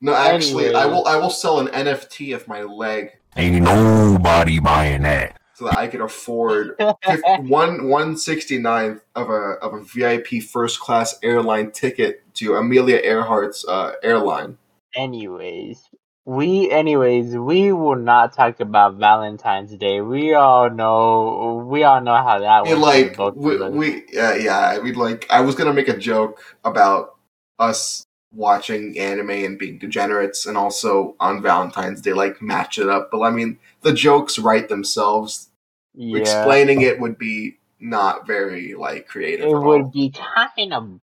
No, 0.00 0.14
actually, 0.14 0.74
I 0.74 0.86
will 0.86 1.06
I 1.06 1.16
will 1.16 1.30
sell 1.30 1.60
an 1.60 1.68
NFT 1.68 2.34
of 2.34 2.48
my 2.48 2.62
leg 2.62 3.12
Ain't 3.36 3.62
nobody 3.62 4.58
buying 4.58 5.02
that. 5.02 5.38
So 5.58 5.64
that 5.64 5.76
I 5.76 5.88
could 5.88 6.00
afford 6.00 6.76
one 7.40 7.88
one 7.88 8.16
sixty 8.16 8.58
ninth 8.58 9.02
of 9.16 9.28
a 9.28 9.56
of 9.60 9.74
a 9.74 9.82
VIP 9.82 10.40
first 10.42 10.78
class 10.78 11.18
airline 11.22 11.72
ticket 11.72 12.22
to 12.34 12.54
Amelia 12.54 13.02
Earhart's 13.02 13.66
uh, 13.66 13.94
airline. 14.04 14.56
anyways, 14.94 15.82
we 16.24 16.70
anyways 16.70 17.36
we 17.36 17.72
will 17.72 17.96
not 17.96 18.32
talk 18.34 18.60
about 18.60 18.94
Valentine's 18.94 19.76
Day. 19.76 20.00
We 20.00 20.34
all 20.34 20.70
know 20.70 21.66
we 21.68 21.82
all 21.82 22.00
know 22.00 22.16
how 22.16 22.38
that 22.38 22.46
I 22.48 22.62
mean, 22.62 22.80
went. 22.80 23.16
for 23.16 23.32
like 23.32 23.72
we, 23.72 23.78
we 23.78 24.04
yeah, 24.12 24.36
yeah. 24.36 24.58
I 24.58 24.80
mean, 24.80 24.94
like 24.94 25.26
I 25.28 25.40
was 25.40 25.56
gonna 25.56 25.72
make 25.74 25.88
a 25.88 25.96
joke 25.96 26.40
about 26.64 27.16
us 27.58 28.06
watching 28.32 28.98
anime 28.98 29.30
and 29.30 29.58
being 29.58 29.78
degenerates, 29.78 30.46
and 30.46 30.56
also 30.56 31.16
on 31.20 31.42
Valentine's 31.42 32.00
Day, 32.00 32.12
like 32.12 32.42
match 32.42 32.78
it 32.78 32.88
up. 32.88 33.10
But 33.10 33.22
I 33.22 33.30
mean, 33.30 33.58
the 33.82 33.92
jokes 33.92 34.38
write 34.38 34.68
themselves. 34.68 35.48
yeah, 35.94 36.18
Explaining 36.20 36.82
it 36.82 37.00
would 37.00 37.18
be 37.18 37.58
not 37.80 38.26
very 38.26 38.74
like 38.74 39.08
creative. 39.08 39.46
it 39.46 39.58
would 39.58 39.92
be 39.92 40.10
kind 40.10 40.72
of. 40.74 41.00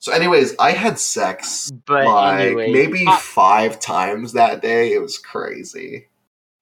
So, 0.00 0.12
anyways, 0.12 0.54
I 0.60 0.70
had 0.72 0.96
sex 0.98 1.72
But 1.86 2.06
like 2.06 2.40
anyways, 2.40 2.72
maybe 2.72 3.04
how- 3.04 3.16
five 3.16 3.80
times 3.80 4.32
that 4.34 4.62
day. 4.62 4.92
It 4.92 5.00
was 5.02 5.18
crazy. 5.18 6.06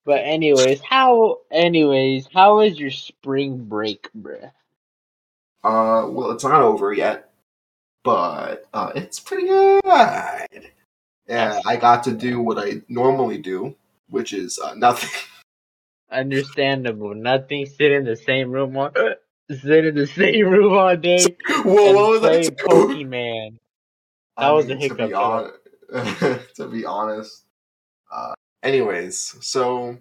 but 0.05 0.21
anyways, 0.23 0.81
how 0.81 1.39
anyways 1.51 2.27
how 2.33 2.57
was 2.57 2.79
your 2.79 2.89
spring 2.91 3.65
break, 3.65 4.09
bruh? 4.17 4.51
Uh, 5.63 6.07
well, 6.09 6.31
it's 6.31 6.43
not 6.43 6.61
over 6.61 6.93
yet, 6.93 7.29
but 8.07 8.63
uh, 8.73 8.93
it's 8.95 9.19
pretty 9.19 9.47
good. 9.47 9.81
Yeah, 11.27 11.59
I 11.65 11.75
got 11.75 12.03
to 12.05 12.13
do 12.13 12.39
what 12.41 12.57
I 12.57 12.81
normally 12.87 13.37
do, 13.37 13.75
which 14.09 14.31
is 14.31 14.57
uh, 14.59 14.75
nothing. 14.75 15.09
Understandable. 16.11 17.13
Nothing. 17.13 17.65
Sit 17.65 17.91
in 17.91 18.05
the 18.05 18.15
same 18.15 18.49
room 18.49 18.77
all 18.77 18.91
sit 19.51 19.85
in 19.85 19.95
the 19.95 20.07
same 20.07 20.47
room 20.47 20.71
all 20.71 20.95
day 20.95 21.35
Whoa, 21.65 21.91
what 21.93 22.09
was 22.11 22.19
play 22.21 22.47
that? 22.47 22.57
Pokemon. 22.59 23.57
That 24.37 24.45
I 24.45 24.51
was 24.53 24.69
a 24.69 24.75
hiccup, 24.75 24.97
To 24.99 25.07
be, 25.07 25.13
hon- 25.13 26.39
to 26.55 26.67
be 26.69 26.85
honest. 26.85 27.43
Uh, 28.09 28.33
anyways, 28.63 29.35
so 29.41 29.97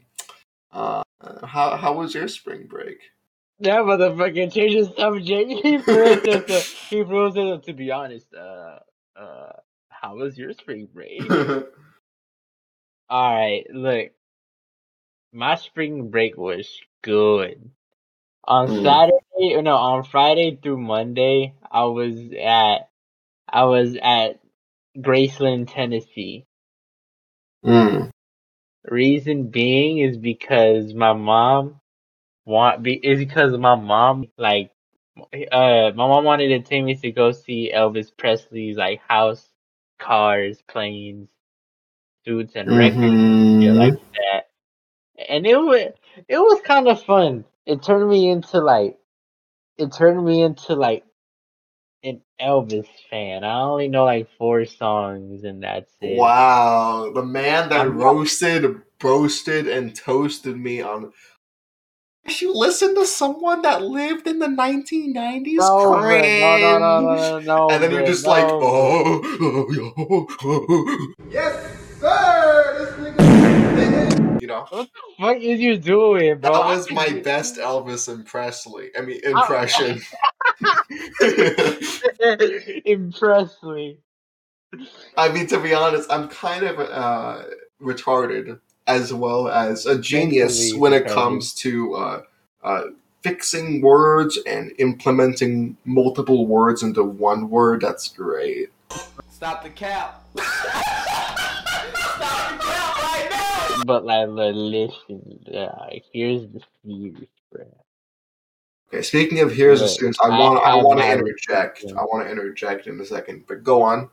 uh, 0.70 1.02
how 1.44 1.76
how 1.76 1.94
was 1.94 2.14
your 2.14 2.28
spring 2.28 2.68
break? 2.68 3.00
That 3.60 3.80
motherfucker 3.80 4.52
changed 4.52 4.78
the 4.78 4.94
subject. 4.96 5.50
He 5.64 5.78
froze 5.82 6.20
it. 6.24 6.46
To, 6.48 6.62
he 6.90 7.04
froze 7.04 7.36
it. 7.36 7.64
To 7.64 7.72
be 7.72 7.90
honest, 7.90 8.32
uh, 8.34 8.80
uh, 9.18 9.52
how 9.88 10.16
was 10.16 10.36
your 10.38 10.52
spring 10.52 10.88
break? 10.92 11.22
All 13.10 13.34
right, 13.34 13.64
look, 13.72 14.10
my 15.32 15.56
spring 15.56 16.10
break 16.10 16.36
was 16.36 16.80
good. 17.02 17.70
On 18.44 18.68
Mm. 18.68 18.82
Saturday, 18.82 19.62
no, 19.62 19.76
on 19.76 20.04
Friday 20.04 20.58
through 20.62 20.78
Monday, 20.78 21.54
I 21.70 21.84
was 21.84 22.16
at, 22.40 22.88
I 23.48 23.64
was 23.64 23.96
at 24.02 24.40
Graceland, 24.98 25.72
Tennessee. 25.72 26.46
Mm. 27.64 28.10
Reason 28.84 29.48
being 29.48 29.98
is 29.98 30.16
because 30.16 30.94
my 30.94 31.12
mom 31.12 31.80
want 32.46 32.82
be 32.82 32.94
is 32.94 33.18
because 33.18 33.52
my 33.58 33.74
mom 33.74 34.28
like 34.38 34.70
uh 35.52 35.90
my 35.94 36.06
mom 36.06 36.24
wanted 36.24 36.48
to 36.48 36.60
take 36.60 36.84
me 36.84 36.94
to 36.94 37.10
go 37.12 37.32
see 37.32 37.72
Elvis 37.74 38.10
Presley's 38.16 38.76
like 38.76 39.00
house, 39.06 39.46
cars, 39.98 40.62
planes, 40.68 41.28
suits 42.24 42.54
and 42.56 42.68
records 42.76 42.96
Mhm. 42.98 43.62
shit 43.62 43.74
like 43.74 43.94
that. 44.14 44.48
And 45.28 45.46
it 45.46 45.56
was 45.56 45.92
it 46.28 46.38
was 46.38 46.60
kind 46.62 46.88
of 46.88 47.02
fun. 47.02 47.44
It 47.66 47.82
turned 47.82 48.08
me 48.08 48.30
into 48.30 48.60
like 48.60 48.98
it 49.78 49.92
turned 49.92 50.24
me 50.24 50.42
into 50.42 50.74
like 50.74 51.04
an 52.04 52.20
Elvis 52.40 52.86
fan. 53.10 53.42
I 53.44 53.60
only 53.60 53.88
know 53.88 54.04
like 54.04 54.28
four 54.38 54.64
songs 54.66 55.44
and 55.44 55.62
that's 55.62 55.92
it. 56.00 56.16
Wow, 56.18 57.10
the 57.14 57.24
man 57.24 57.68
that 57.70 57.80
I'm 57.80 57.96
not- 57.98 58.04
roasted, 58.04 58.82
boasted, 59.00 59.66
and 59.66 59.94
toasted 59.96 60.56
me 60.56 60.82
on. 60.82 61.12
You 62.28 62.52
listen 62.54 62.94
to 62.96 63.06
someone 63.06 63.62
that 63.62 63.82
lived 63.82 64.26
in 64.26 64.38
the 64.38 64.46
1990s? 64.46 65.56
No, 65.58 66.00
Cringe. 66.00 66.40
no, 66.40 66.58
no, 66.58 66.78
no, 66.78 67.00
no, 67.00 67.14
no, 67.14 67.38
no. 67.40 67.70
And 67.70 67.82
then 67.82 67.90
you're 67.92 68.06
just 68.06 68.24
no, 68.24 68.30
like, 68.30 68.44
bruh. 68.44 68.60
oh, 68.62 69.94
oh, 69.96 70.26
oh, 70.44 71.14
yes, 71.30 71.54
sir. 72.00 72.72
You 74.40 74.46
know, 74.48 74.66
What 74.70 74.88
the 74.92 75.02
fuck 75.18 75.36
is 75.38 75.60
you 75.60 75.76
doing, 75.78 76.38
bro? 76.38 76.52
that 76.52 76.64
was 76.64 76.90
my 76.90 77.20
best 77.24 77.56
Elvis 77.56 78.12
and 78.12 78.24
Presley. 78.26 78.90
I 78.96 79.00
mean, 79.02 79.20
impression. 79.24 80.00
Impress 82.84 83.62
me. 83.62 83.98
I 85.16 85.28
mean, 85.30 85.46
to 85.48 85.58
be 85.58 85.74
honest, 85.74 86.10
I'm 86.12 86.28
kind 86.28 86.64
of 86.64 86.78
uh, 86.78 87.42
retarded 87.80 88.60
as 88.86 89.12
well 89.12 89.48
as 89.48 89.86
a 89.86 89.98
genius 89.98 90.58
Mentally 90.60 90.80
when 90.80 90.92
it 90.92 91.04
retarded. 91.06 91.14
comes 91.14 91.54
to 91.54 91.94
uh, 91.94 92.22
uh, 92.62 92.82
fixing 93.22 93.80
words 93.80 94.38
and 94.46 94.72
implementing 94.78 95.76
multiple 95.84 96.46
words 96.46 96.82
into 96.82 97.02
one 97.02 97.48
word. 97.50 97.80
That's 97.80 98.08
great. 98.08 98.70
Stop 99.30 99.62
the 99.64 99.70
cap. 99.70 100.22
Stop 100.38 100.44
the 102.52 102.64
cap 102.64 102.96
right 103.02 103.28
now. 103.30 103.84
But 103.84 104.04
like, 104.04 104.28
li- 104.28 104.52
listen, 104.52 105.44
like, 105.48 106.04
here's 106.12 106.42
the 106.48 106.60
series, 106.84 107.26
bro. 107.52 107.64
Okay, 108.92 109.02
speaking 109.02 109.40
of 109.40 109.50
here's 109.52 109.80
the 109.80 109.86
Right. 109.86 109.90
students, 109.94 110.18
I 110.22 110.28
I 110.28 110.38
want 110.38 110.64
I 110.64 110.76
have 110.76 110.84
want 110.84 111.00
to 111.00 111.10
interject. 111.12 111.82
reason. 111.82 111.98
I 111.98 112.02
want 112.02 112.24
to 112.24 112.30
interject 112.30 112.86
in 112.86 113.00
a 113.00 113.04
second, 113.04 113.44
but 113.48 113.64
go 113.64 113.82
on. 113.82 114.08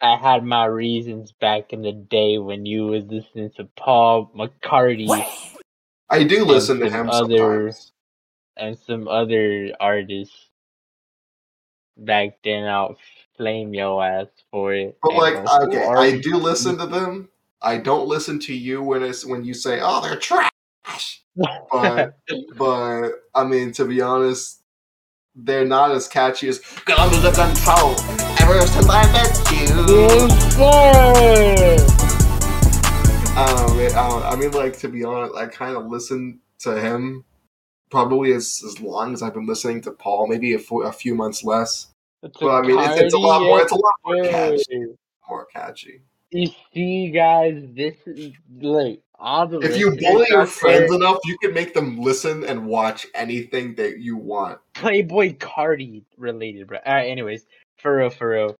I 0.00 0.16
had 0.16 0.44
my 0.44 0.66
reasons 0.66 1.32
back 1.32 1.72
in 1.72 1.82
the 1.82 1.92
day 1.92 2.38
when 2.38 2.66
you 2.66 2.86
was 2.86 3.04
listening 3.04 3.50
to 3.56 3.64
Paul 3.76 4.30
McCartney 4.36 5.24
I 6.10 6.24
do 6.24 6.44
listen 6.44 6.78
to 6.80 6.90
some 6.90 7.00
him 7.00 7.10
other- 7.10 7.36
sometimes. 7.72 7.92
and 8.56 8.78
some 8.78 9.08
other 9.08 9.72
artists 9.80 10.50
back 11.96 12.38
then. 12.44 12.64
I'll 12.68 12.96
flame 13.36 13.74
your 13.74 14.04
ass 14.04 14.26
for 14.50 14.74
it. 14.74 14.98
But 15.02 15.10
And 15.12 15.18
like, 15.18 15.36
I'm 15.36 15.68
okay, 15.68 15.86
I 15.86 16.18
do 16.20 16.36
listen 16.36 16.76
to 16.78 16.86
them. 16.86 17.30
I 17.62 17.78
don't 17.78 18.06
listen 18.06 18.38
to 18.40 18.54
you 18.54 18.82
when 18.82 19.02
it's 19.02 19.24
when 19.24 19.42
you 19.44 19.54
say, 19.54 19.80
"Oh, 19.82 20.02
they're 20.02 20.16
trash." 20.16 20.50
But 21.34 22.14
but 22.58 23.10
I 23.34 23.44
mean, 23.44 23.72
to 23.72 23.86
be 23.86 24.02
honest, 24.02 24.62
they're 25.34 25.64
not 25.64 25.90
as 25.90 26.06
catchy 26.06 26.48
as 26.48 26.58
"Guns 26.84 27.22
the 27.22 27.32
Control." 27.32 28.33
Ever 28.44 28.66
since 28.66 28.86
I 28.90 29.10
met 29.10 29.32
you, 29.52 29.64
Yes, 29.88 30.54
sir! 30.54 31.76
um, 33.38 33.80
it- 33.80 33.94
uh, 33.94 34.20
I 34.28 34.36
mean, 34.36 34.50
like 34.50 34.78
to 34.80 34.88
be 34.88 35.02
honest, 35.02 35.34
I 35.34 35.46
kind 35.46 35.78
of 35.78 35.86
listen 35.86 36.40
to 36.58 36.78
him 36.78 37.24
probably 37.90 38.32
as 38.34 38.62
as 38.66 38.82
long 38.82 39.14
as 39.14 39.22
I've 39.22 39.32
been 39.32 39.46
listening 39.46 39.80
to 39.82 39.92
Paul. 39.92 40.26
Maybe 40.26 40.52
a, 40.52 40.58
few 40.92 41.14
months 41.14 41.42
less. 41.42 41.86
It's 42.22 42.38
Well, 42.38 42.56
I 42.56 42.60
mean, 42.60 42.78
it's, 42.78 43.00
it's 43.00 43.14
a 43.14 43.18
lot 43.18 43.40
more. 43.40 43.62
It's 43.62 43.72
a 43.72 43.76
lot 43.76 43.94
more 44.04 44.24
catchy. 44.24 44.84
More 45.26 45.46
catchy. 45.46 46.02
You 46.30 46.50
see, 46.74 47.12
guys, 47.12 47.62
this 47.74 47.94
is 48.04 48.32
like 48.60 49.00
all 49.18 49.46
the 49.46 49.60
If 49.60 49.78
you 49.78 49.90
bully 49.92 50.26
your 50.28 50.44
friends 50.44 50.90
there, 50.90 50.98
enough, 50.98 51.18
you 51.24 51.38
can 51.38 51.54
make 51.54 51.72
them 51.72 51.98
listen 51.98 52.44
and 52.44 52.66
watch 52.66 53.06
anything 53.14 53.74
that 53.76 54.00
you 54.00 54.18
want. 54.18 54.58
Playboi 54.74 55.38
Carti 55.38 56.02
related, 56.18 56.66
bro. 56.66 56.78
Alright, 56.86 57.08
anyways, 57.08 57.46
for 57.84 57.96
real, 57.98 58.08
for 58.08 58.30
real. 58.30 58.56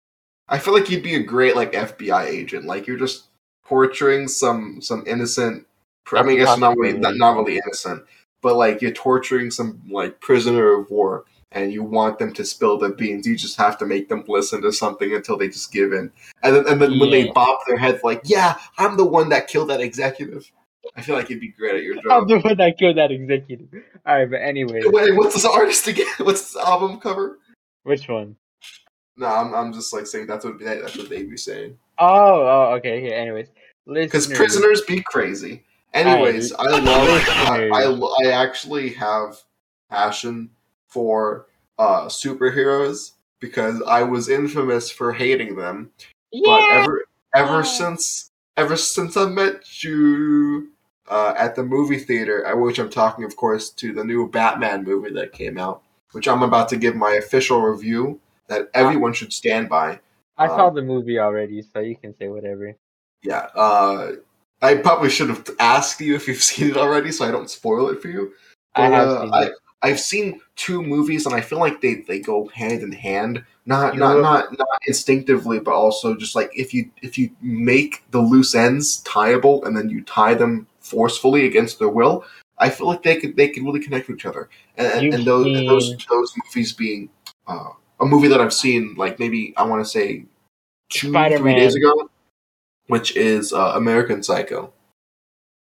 I 0.48 0.58
feel 0.58 0.74
like 0.74 0.90
you'd 0.90 1.02
be 1.02 1.14
a 1.14 1.22
great 1.22 1.56
like 1.56 1.72
FBI 1.72 2.26
agent. 2.26 2.66
Like 2.66 2.86
you're 2.86 2.98
just 2.98 3.24
torturing 3.66 4.28
some 4.28 4.82
some 4.82 5.02
innocent. 5.06 5.66
I 6.12 6.22
mean, 6.22 6.40
I 6.40 6.44
guess 6.44 6.58
not 6.58 6.76
really 6.76 6.98
not, 6.98 7.16
not 7.16 7.34
really 7.36 7.56
innocent, 7.56 8.04
but 8.42 8.56
like 8.56 8.82
you're 8.82 8.92
torturing 8.92 9.50
some 9.50 9.80
like 9.90 10.20
prisoner 10.20 10.78
of 10.78 10.90
war, 10.90 11.24
and 11.52 11.72
you 11.72 11.82
want 11.82 12.18
them 12.18 12.34
to 12.34 12.44
spill 12.44 12.76
the 12.76 12.90
beans. 12.90 13.26
You 13.26 13.34
just 13.34 13.56
have 13.56 13.78
to 13.78 13.86
make 13.86 14.10
them 14.10 14.22
listen 14.28 14.60
to 14.60 14.72
something 14.72 15.14
until 15.14 15.38
they 15.38 15.48
just 15.48 15.72
give 15.72 15.94
in, 15.94 16.12
and 16.42 16.54
then 16.54 16.68
and 16.68 16.82
then 16.82 16.98
when 16.98 17.10
they 17.10 17.24
Yeah. 17.24 17.32
bop 17.32 17.60
their 17.66 17.78
heads 17.78 18.04
like, 18.04 18.20
"Yeah, 18.24 18.58
I'm 18.76 18.98
the 18.98 19.06
one 19.06 19.30
that 19.30 19.48
killed 19.48 19.70
that 19.70 19.80
executive." 19.80 20.52
I 20.94 21.00
feel 21.00 21.16
like 21.16 21.30
you'd 21.30 21.40
be 21.40 21.48
great 21.48 21.76
at 21.76 21.82
your 21.82 21.94
job. 21.94 22.06
I'm 22.12 22.28
the 22.28 22.38
one 22.40 22.58
that 22.58 22.76
killed 22.78 22.98
that 22.98 23.10
executive. 23.10 23.68
Alright, 24.06 24.30
but 24.30 24.42
anyway, 24.42 24.82
Wait, 24.84 25.16
what's 25.16 25.32
this 25.34 25.46
artist 25.46 25.86
again? 25.88 26.06
What's 26.18 26.52
this 26.52 26.62
album 26.62 27.00
cover? 27.00 27.38
which 27.84 28.06
one? 28.06 28.36
No, 29.16 29.26
I'm, 29.26 29.54
I'm 29.54 29.73
just 29.73 29.92
like 29.92 30.06
saying 30.06 30.26
that's 30.26 30.44
what 30.44 30.59
that's 30.59 30.97
what 30.97 31.09
they'd 31.09 31.30
be 31.30 31.37
saying. 31.37 31.78
Oh, 31.99 32.06
oh, 32.71 32.75
okay, 32.76 33.00
here, 33.00 33.14
anyways. 33.14 33.49
Because 33.87 34.26
prisoners 34.26 34.83
be 34.83 35.02
crazy. 35.02 35.64
Anyways, 35.92 36.52
I 36.52 36.64
Alright, 36.64 36.83
love. 36.83 37.28
I, 37.28 37.68
I 37.71 38.28
I 38.28 38.33
actually 38.33 38.90
have 38.94 39.37
passion 39.90 40.50
for 40.88 41.47
uh 41.78 42.06
superheroes 42.06 43.12
because 43.38 43.80
I 43.87 44.02
was 44.02 44.28
infamous 44.28 44.90
for 44.90 45.12
hating 45.12 45.55
them. 45.55 45.90
But 46.33 46.40
yeah, 46.40 46.66
ever 46.72 47.05
ever 47.37 47.57
Yeah. 47.59 47.62
since 47.62 48.31
ever 48.57 48.77
since 48.77 49.16
I 49.16 49.27
met 49.27 49.85
you 49.85 50.70
uh, 51.09 51.35
at 51.37 51.55
the 51.55 51.62
movie 51.62 51.98
theater, 51.98 52.46
I- 52.46 52.55
which 52.55 52.79
I'm 52.79 52.88
talking, 52.90 53.24
of 53.24 53.37
course, 53.37 53.70
to 53.70 53.92
the 53.92 54.03
new 54.03 54.29
Batman 54.29 54.85
movie 54.85 55.12
that 55.12 55.33
came 55.33 55.59
out, 55.59 55.83
which 56.12 56.27
I'm 56.27 56.42
about 56.42 56.68
to 56.70 56.77
give 56.77 56.96
my 56.96 57.12
official 57.12 57.61
review 57.61 58.20
that 58.48 58.68
everyone 58.74 59.12
should 59.12 59.33
stand 59.33 59.68
by. 59.68 60.00
I 60.37 60.48
saw 60.48 60.68
um, 60.68 60.74
the 60.74 60.83
movie 60.83 61.18
already, 61.18 61.62
so 61.62 61.80
you 61.80 61.96
can 61.96 62.14
say 62.16 62.28
whatever. 62.28 62.74
Yeah, 63.22 63.48
uh, 63.54 64.12
I 64.61 64.74
probably 64.76 65.11
should 65.11 65.28
have 65.28 65.48
asked 65.59 66.00
you 66.00 66.14
if 66.14 66.26
you've 66.28 66.42
seen 66.42 66.70
it 66.70 66.76
already, 66.76 67.12
so 67.12 67.24
I 67.24 67.30
don't 67.30 67.50
spoil 67.50 67.88
it 67.90 68.00
for 68.02 68.09
you. 68.09 68.33
I 68.74 68.88
have 68.88 69.09
uh, 69.09 69.20
seen 69.22 69.35
I. 69.35 69.50
I've 69.83 70.00
seen 70.00 70.40
two 70.57 70.83
movies, 70.83 71.26
and 71.26 71.35
I 71.35 71.42
feel 71.42 71.59
like 71.59 71.83
they, 71.83 71.96
they 72.09 72.18
go 72.18 72.46
hand 72.48 72.83
in 72.83 72.90
hand. 72.90 73.44
Not 73.66 73.92
You 73.94 74.00
not 74.00 74.14
know- 74.14 74.22
not 74.22 74.59
not 74.59 74.68
instinctively, 74.87 75.59
but 75.61 75.74
also 75.74 76.16
just 76.16 76.35
like 76.35 76.50
if 76.54 76.72
you 76.72 76.90
if 77.02 77.18
you 77.18 77.30
make 77.42 78.02
the 78.11 78.20
loose 78.20 78.54
ends 78.54 78.98
tieable, 79.02 79.64
and 79.64 79.76
then 79.76 79.90
you 79.90 80.02
tie 80.02 80.35
them 80.35 80.66
forcefully 80.80 81.46
against 81.46 81.78
their 81.78 81.88
will, 81.88 82.24
I 82.59 82.70
feel 82.70 82.87
like 82.87 83.02
they 83.02 83.16
could 83.16 83.37
they 83.37 83.48
could 83.48 83.62
really 83.62 83.80
connect 83.80 84.09
with 84.09 84.16
each 84.18 84.26
other. 84.26 84.48
And, 84.76 85.04
and, 85.04 85.14
and 85.14 85.24
those 85.24 85.46
and 85.46 85.68
those 85.68 85.94
those 86.09 86.35
movies 86.44 86.72
being 86.72 87.11
uh, 87.46 87.70
a 88.04 88.08
movie 88.08 88.28
that 88.28 88.40
I've 88.40 88.52
seen 88.54 88.94
like 88.96 89.18
maybe 89.18 89.54
I 89.56 89.64
want 89.64 89.84
to 89.84 89.90
say 89.90 90.26
two 90.90 91.08
three 91.08 91.10
Spider-Man. 91.10 91.56
days 91.56 91.74
ago, 91.74 92.10
which 92.88 93.16
is 93.16 93.52
uh, 93.52 93.72
American 93.74 94.22
Psycho. 94.22 94.72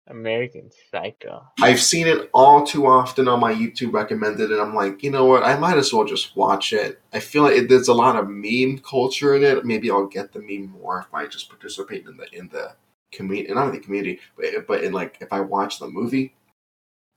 American 0.09 0.71
Psycho. 0.91 1.43
I've 1.63 1.81
seen 1.81 2.07
it 2.07 2.29
all 2.35 2.67
too 2.67 2.87
often 2.87 3.27
on 3.27 3.41
my 3.41 3.55
YouTube 3.55 3.95
recommended, 3.95 4.51
and 4.53 4.61
I'm 4.61 4.75
like, 4.75 5.03
you 5.03 5.11
know 5.11 5.25
what? 5.25 5.45
I 5.45 5.57
might 5.57 5.79
as 5.79 5.95
well 5.95 6.05
just 6.05 6.37
watch 6.37 6.75
it. 6.75 7.01
I 7.15 7.21
feel 7.21 7.45
like 7.45 7.57
it, 7.57 7.69
there's 7.71 7.89
a 7.89 7.95
lot 7.95 8.17
of 8.17 8.29
meme 8.29 8.81
culture 8.81 9.35
in 9.35 9.43
it. 9.43 9.65
Maybe 9.65 9.91
I'll 9.91 10.07
get 10.07 10.33
the 10.33 10.41
meme 10.41 10.73
more 10.79 11.01
if 11.01 11.15
I 11.15 11.27
just 11.27 11.49
participate 11.49 12.05
in 12.07 12.17
the 12.19 12.27
in 12.39 12.49
the 12.49 12.75
community, 13.13 13.55
not 13.55 13.69
in 13.69 13.75
the 13.75 13.81
community, 13.81 14.21
but 14.37 14.67
but 14.67 14.85
in 14.85 14.93
like 14.93 15.17
if 15.21 15.33
I 15.33 15.41
watch 15.41 15.79
the 15.79 15.89
movie. 15.89 16.35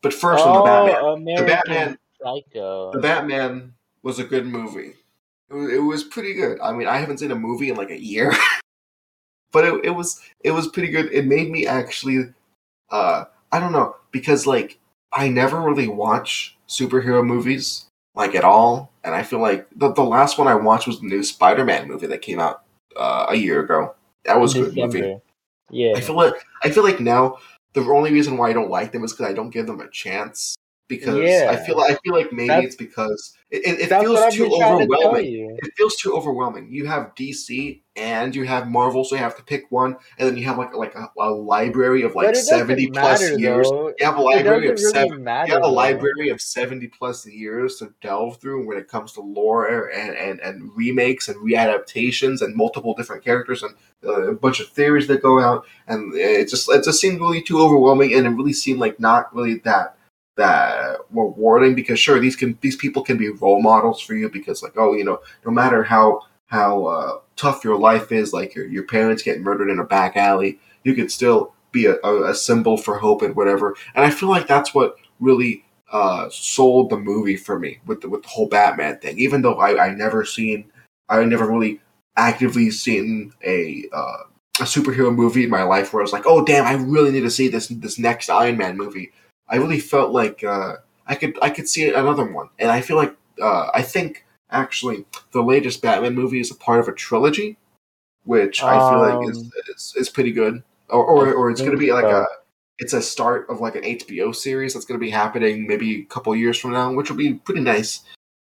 But 0.01 0.13
first, 0.13 0.45
on 0.45 0.59
the 0.59 0.63
Batman, 0.63 0.95
oh, 1.01 1.13
American 1.15 1.47
Batman- 1.47 1.97
Psycho. 2.23 2.91
the 2.93 2.99
Batman 2.99 3.73
was 4.03 4.19
a 4.19 4.23
good 4.23 4.45
movie. 4.45 4.93
It 5.49 5.53
was, 5.53 5.71
it 5.71 5.79
was 5.79 6.03
pretty 6.03 6.33
good. 6.33 6.59
I 6.59 6.73
mean, 6.73 6.87
I 6.87 6.97
haven't 6.97 7.19
seen 7.19 7.31
a 7.31 7.35
movie 7.35 7.69
in 7.69 7.77
like 7.77 7.89
a 7.89 8.01
year, 8.01 8.33
but 9.51 9.65
it, 9.65 9.85
it 9.85 9.89
was 9.91 10.21
it 10.43 10.51
was 10.51 10.67
pretty 10.67 10.89
good. 10.89 11.11
It 11.11 11.25
made 11.25 11.49
me 11.49 11.65
actually, 11.65 12.33
uh, 12.89 13.25
I 13.51 13.59
don't 13.59 13.71
know, 13.71 13.95
because 14.11 14.45
like 14.45 14.79
I 15.13 15.29
never 15.29 15.61
really 15.61 15.87
watch 15.87 16.57
superhero 16.67 17.25
movies 17.25 17.85
like 18.15 18.35
at 18.35 18.43
all, 18.43 18.91
and 19.03 19.15
I 19.15 19.23
feel 19.23 19.39
like 19.39 19.67
the 19.75 19.93
the 19.93 20.03
last 20.03 20.37
one 20.37 20.47
I 20.47 20.55
watched 20.55 20.87
was 20.87 20.99
the 20.99 21.07
new 21.07 21.23
Spider 21.23 21.63
Man 21.63 21.87
movie 21.87 22.07
that 22.07 22.21
came 22.21 22.39
out 22.39 22.63
uh, 22.97 23.27
a 23.29 23.35
year 23.35 23.61
ago. 23.61 23.95
That 24.25 24.39
was 24.39 24.55
a 24.55 24.63
good 24.63 24.75
movie. 24.75 25.17
Yeah. 25.69 25.93
I 25.95 26.01
feel 26.01 26.15
like 26.15 26.33
I 26.63 26.71
feel 26.71 26.83
like 26.83 26.99
now 26.99 27.37
the 27.73 27.81
only 27.81 28.11
reason 28.11 28.37
why 28.37 28.49
I 28.49 28.53
don't 28.53 28.69
like 28.69 28.91
them 28.91 29.03
is 29.03 29.13
because 29.13 29.31
I 29.31 29.33
don't 29.33 29.51
give 29.51 29.67
them 29.67 29.79
a 29.79 29.89
chance. 29.89 30.56
Because 30.87 31.17
Yeah. 31.17 31.49
I 31.51 31.57
feel 31.65 31.79
I 31.79 31.95
feel 32.03 32.13
like 32.13 32.31
maybe 32.31 32.47
That's- 32.47 32.65
it's 32.67 32.75
because 32.75 33.33
it, 33.49 33.65
it, 33.65 33.79
it 33.79 33.89
feels 34.01 34.33
too 34.35 34.49
to 34.49 34.55
overwhelming. 34.63 35.25
you. 35.25 35.57
It 35.63 35.71
feels 35.77 35.95
too 35.95 36.13
overwhelming. 36.13 36.67
You 36.69 36.85
have 36.87 37.15
DC 37.15 37.81
and 37.95 38.35
you 38.35 38.43
have 38.43 38.67
Marvel, 38.67 39.05
so 39.05 39.15
you 39.15 39.21
have 39.21 39.37
to 39.37 39.43
pick 39.43 39.71
one, 39.71 39.95
and 40.19 40.27
then 40.27 40.35
you 40.37 40.43
have 40.43 40.57
like 40.57 40.75
like 40.75 40.93
a, 40.95 41.09
a 41.17 41.31
library 41.31 42.01
of 42.03 42.13
like 42.13 42.27
but 42.27 42.31
it 42.31 42.39
doesn't 42.39 42.57
seventy 42.57 42.87
plus 42.91 43.21
matter, 43.21 43.39
years. 43.39 43.69
Though. 43.69 43.87
You 43.97 44.05
have 44.05 44.17
a 44.17 44.21
library 44.21 44.67
of 44.67 44.75
doesn't 44.75 44.91
seven. 44.93 45.23
matter. 45.23 45.47
You 45.47 45.53
have 45.53 45.63
a 45.63 45.67
though. 45.67 45.71
library 45.73 46.27
of 46.29 46.41
seventy 46.41 46.87
plus 46.87 47.25
years 47.25 47.77
to 47.77 47.93
delve 48.01 48.37
through 48.41 48.65
when 48.67 48.77
it 48.77 48.89
comes 48.89 49.13
to 49.13 49.21
lore 49.21 49.65
and, 49.87 50.13
and, 50.15 50.41
and 50.41 50.69
remakes 50.75 51.29
and 51.29 51.37
readaptations 51.37 52.41
and 52.41 52.55
multiple 52.55 52.93
different 52.95 53.23
characters 53.23 53.63
and 53.63 53.73
uh, 54.05 54.31
a 54.31 54.33
bunch 54.35 54.59
of 54.59 54.67
theories 54.69 55.07
that 55.07 55.21
go 55.21 55.39
out 55.39 55.65
and 55.87 56.13
it 56.15 56.49
just 56.49 56.69
it 56.69 56.83
just 56.83 56.99
seemed 56.99 57.19
really 57.19 57.41
too 57.41 57.59
overwhelming 57.61 58.13
and 58.13 58.25
it 58.27 58.29
really 58.31 58.53
seemed 58.53 58.79
like 58.79 58.99
not 58.99 59.33
really 59.35 59.55
that 59.59 59.96
that 60.37 60.97
rewarding 61.11 61.75
because 61.75 61.99
sure 61.99 62.19
these 62.19 62.35
can 62.35 62.57
these 62.61 62.75
people 62.75 63.01
can 63.03 63.17
be 63.17 63.29
role 63.29 63.61
models 63.61 63.99
for 64.01 64.15
you 64.15 64.29
because 64.29 64.63
like 64.63 64.73
oh 64.77 64.93
you 64.93 65.03
know 65.03 65.19
no 65.45 65.51
matter 65.51 65.83
how 65.83 66.21
how 66.45 66.85
uh, 66.85 67.19
tough 67.35 67.63
your 67.63 67.77
life 67.77 68.11
is 68.11 68.33
like 68.33 68.55
your 68.55 68.65
your 68.67 68.85
parents 68.85 69.23
get 69.23 69.41
murdered 69.41 69.69
in 69.69 69.79
a 69.79 69.83
back 69.83 70.15
alley 70.15 70.59
you 70.83 70.93
can 70.93 71.09
still 71.09 71.53
be 71.71 71.85
a, 71.85 71.95
a, 72.03 72.31
a 72.31 72.35
symbol 72.35 72.77
for 72.77 72.97
hope 72.97 73.21
and 73.21 73.35
whatever 73.35 73.75
and 73.95 74.05
I 74.05 74.09
feel 74.09 74.29
like 74.29 74.47
that's 74.47 74.73
what 74.73 74.95
really 75.19 75.65
uh, 75.91 76.29
sold 76.29 76.89
the 76.89 76.97
movie 76.97 77.37
for 77.37 77.57
me 77.57 77.79
with 77.85 78.01
the, 78.01 78.09
with 78.09 78.21
the 78.21 78.27
whole 78.29 78.47
Batman 78.47 78.99
thing 78.99 79.17
even 79.19 79.41
though 79.41 79.55
I 79.55 79.87
I 79.87 79.89
never 79.93 80.23
seen 80.23 80.71
I 81.09 81.23
never 81.23 81.47
really 81.47 81.81
actively 82.15 82.71
seen 82.71 83.33
a 83.43 83.85
uh, 83.93 84.23
a 84.59 84.63
superhero 84.63 85.13
movie 85.13 85.43
in 85.43 85.49
my 85.49 85.63
life 85.63 85.93
where 85.93 86.01
I 86.01 86.03
was 86.03 86.13
like, 86.13 86.25
oh 86.25 86.43
damn, 86.43 86.65
I 86.65 86.73
really 86.73 87.11
need 87.11 87.21
to 87.21 87.29
see 87.29 87.47
this 87.47 87.67
this 87.67 87.99
next 87.99 88.29
Iron 88.29 88.57
Man 88.57 88.75
movie. 88.77 89.11
I 89.49 89.57
really 89.57 89.79
felt 89.79 90.11
like 90.11 90.43
uh, 90.43 90.77
I 91.05 91.15
could 91.15 91.37
I 91.41 91.49
could 91.49 91.69
see 91.69 91.89
another 91.89 92.25
one, 92.25 92.49
and 92.59 92.69
I 92.71 92.81
feel 92.81 92.97
like 92.97 93.15
uh, 93.41 93.69
I 93.73 93.81
think 93.81 94.25
actually 94.51 95.05
the 95.31 95.41
latest 95.41 95.81
Batman 95.81 96.15
movie 96.15 96.39
is 96.39 96.51
a 96.51 96.55
part 96.55 96.79
of 96.79 96.87
a 96.87 96.93
trilogy, 96.93 97.57
which 98.23 98.61
I 98.63 98.77
feel 98.89 98.99
like 98.99 99.29
is, 99.29 99.37
Um, 99.37 99.51
is 99.69 99.93
is 99.97 100.09
pretty 100.09 100.31
good, 100.31 100.63
or 100.89 101.05
or, 101.05 101.33
or 101.33 101.51
it's 101.51 101.61
going 101.61 101.71
to 101.71 101.77
be 101.77 101.93
like 101.93 102.05
so. 102.05 102.21
a 102.21 102.25
it's 102.79 102.93
a 102.93 103.01
start 103.01 103.49
of 103.49 103.59
like 103.59 103.75
an 103.75 103.83
HBO 103.83 104.35
series 104.35 104.73
that's 104.73 104.85
going 104.85 104.99
to 104.99 105.03
be 105.03 105.09
happening 105.09 105.65
maybe 105.65 106.01
a 106.01 106.05
couple 106.05 106.35
years 106.35 106.57
from 106.59 106.71
now, 106.71 106.93
which 106.93 107.09
will 107.09 107.17
be 107.17 107.33
pretty 107.33 107.61
nice. 107.61 108.01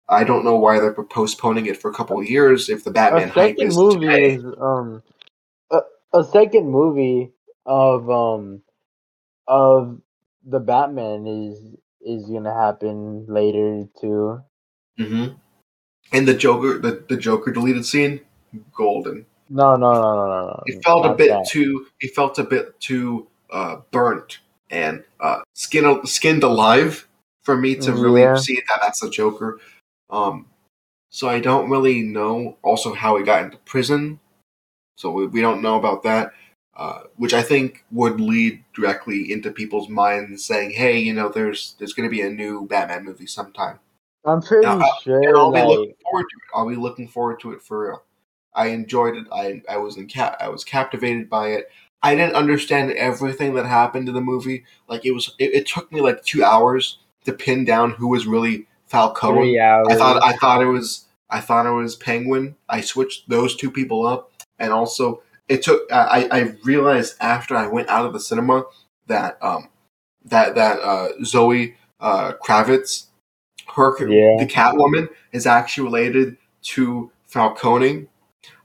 I 0.09 0.25
don't 0.25 0.45
know 0.45 0.57
why 0.57 0.79
they're 0.79 0.93
postponing 0.93 1.67
it 1.67 1.81
for 1.81 1.91
a 1.91 1.95
couple 1.95 2.21
of 2.21 2.29
years 2.29 2.69
if 2.69 2.85
the 2.85 2.91
Batman 2.91 3.29
a 3.29 3.33
hype 3.33 3.57
second 3.57 3.69
is 3.69 3.77
movie 3.77 4.07
today. 4.07 4.35
is 4.35 4.45
um 4.61 5.03
a, 5.71 5.81
a 6.13 6.25
second 6.25 6.69
movie 6.69 7.33
of 7.65 8.11
um 8.11 8.63
of 9.49 10.01
the 10.45 10.61
Batman 10.61 11.27
is 11.27 11.77
is 12.01 12.29
gonna 12.29 12.55
happen 12.55 13.27
later 13.29 13.85
too. 14.01 14.41
hmm 14.99 15.27
And 16.13 16.27
the 16.29 16.35
Joker, 16.35 16.79
the, 16.79 17.05
the 17.09 17.17
Joker 17.17 17.53
deleted 17.53 17.87
scene, 17.87 18.21
golden. 18.75 19.27
No, 19.49 19.77
no, 19.77 19.93
no, 19.93 20.15
no, 20.17 20.27
no, 20.29 20.47
no. 20.47 20.63
It 20.67 20.83
felt 20.85 21.07
a 21.07 21.15
bit 21.15 21.29
that. 21.31 21.47
too. 21.49 21.87
It 22.01 22.15
felt 22.15 22.39
a 22.39 22.45
bit 22.45 22.81
too 22.81 23.29
uh, 23.51 23.77
burnt 23.91 24.39
and 24.71 25.05
uh, 25.21 25.41
skin 25.55 26.05
skinned 26.07 26.43
alive 26.43 27.09
for 27.43 27.57
me 27.57 27.75
to 27.77 27.93
really 27.93 28.23
Yeah. 28.23 28.37
see 28.37 28.57
that 28.69 28.79
that's 28.81 29.03
a 29.03 29.11
Joker. 29.11 29.61
Um, 30.11 30.47
so 31.11 31.29
I 31.29 31.41
don't 31.41 31.71
really 31.71 32.03
know 32.03 32.57
also 32.63 32.95
how 32.95 33.17
he 33.19 33.25
got 33.25 33.45
into 33.45 33.59
prison. 33.59 34.21
So 34.97 35.11
we, 35.11 35.27
we 35.27 35.41
don't 35.41 35.63
know 35.63 35.77
about 35.79 36.03
that, 36.05 36.33
uh, 36.77 37.01
which 37.17 37.35
I 37.35 37.43
think 37.43 37.85
would 37.91 38.21
lead 38.21 38.65
directly 38.75 39.31
into 39.33 39.51
people's 39.51 39.89
minds 39.89 40.45
saying, 40.45 40.71
"Hey, 40.71 40.99
you 40.99 41.13
know, 41.13 41.29
there's 41.29 41.75
there's 41.79 41.93
going 41.93 42.09
to 42.09 42.15
be 42.15 42.23
a 42.23 42.31
new 42.31 42.67
Batman 42.67 43.05
movie 43.05 43.27
sometime." 43.27 43.79
I'm 44.25 44.41
pretty 44.41 44.67
And 44.67 44.83
I'll- 44.83 45.01
sure. 45.03 45.21
and 45.21 45.37
I'll 45.37 45.51
be 45.53 45.59
like, 45.59 45.69
looking 45.69 45.95
forward 46.03 46.23
to 46.31 46.37
it. 46.37 46.57
I'll 46.57 46.69
be 46.69 46.77
looking 46.77 47.09
forward 47.09 47.41
to 47.41 47.53
it 47.53 47.63
for 47.63 47.87
real. 47.89 48.03
I 48.55 48.67
enjoyed 48.69 49.17
it. 49.17 49.27
I 49.33 49.63
I 49.69 49.77
was 49.79 49.97
in 49.97 50.07
cap. 50.07 50.37
I 50.41 50.49
was 50.49 50.65
captivated 50.65 51.29
by 51.29 51.49
it. 51.49 51.71
I 52.05 52.15
didn't 52.15 52.35
understand 52.35 52.91
everything 52.93 53.55
that 53.55 53.67
happened 53.67 54.09
in 54.09 54.15
the 54.15 54.21
movie. 54.21 54.65
Like 54.89 55.05
it 55.05 55.13
was. 55.13 55.35
It, 55.39 55.55
it 55.55 55.67
took 55.67 55.91
me 55.93 56.01
like 56.01 56.23
two 56.25 56.45
hours 56.45 56.99
to 57.25 57.33
pin 57.33 57.65
down 57.65 57.93
who 57.93 58.09
was 58.09 58.27
really 58.27 58.67
Falcone. 58.87 59.39
three 59.41 59.59
hours. 59.61 59.89
I 59.91 59.97
thought 59.97 60.23
I 60.23 60.33
thought 60.37 60.63
it 60.63 60.67
was 60.67 61.07
I 61.31 61.41
thought 61.41 61.67
it 61.67 61.71
was 61.71 61.97
Penguin. 61.97 62.57
I 62.69 62.81
switched 62.83 63.29
those 63.29 63.57
two 63.57 63.71
people 63.71 64.07
up, 64.07 64.31
and 64.59 64.73
also 64.73 65.23
it 65.49 65.63
took. 65.63 65.91
I 65.93 66.29
I 66.31 66.41
realized 66.65 67.17
after 67.21 67.57
I 67.57 67.67
went 67.67 67.89
out 67.89 68.07
of 68.07 68.13
the 68.13 68.21
cinema 68.21 68.65
that 69.07 69.39
um 69.43 69.69
that 70.25 70.55
that 70.55 70.81
uh, 70.81 71.09
Zoe 71.25 71.77
uh, 72.01 72.33
Kravitz, 72.45 73.07
her 73.75 73.97
Yeah. 74.09 74.37
the 74.39 74.47
Catwoman 74.47 75.09
is 75.33 75.47
actually 75.47 75.85
related 75.85 76.37
to 76.63 77.11
Falcone. 77.27 78.07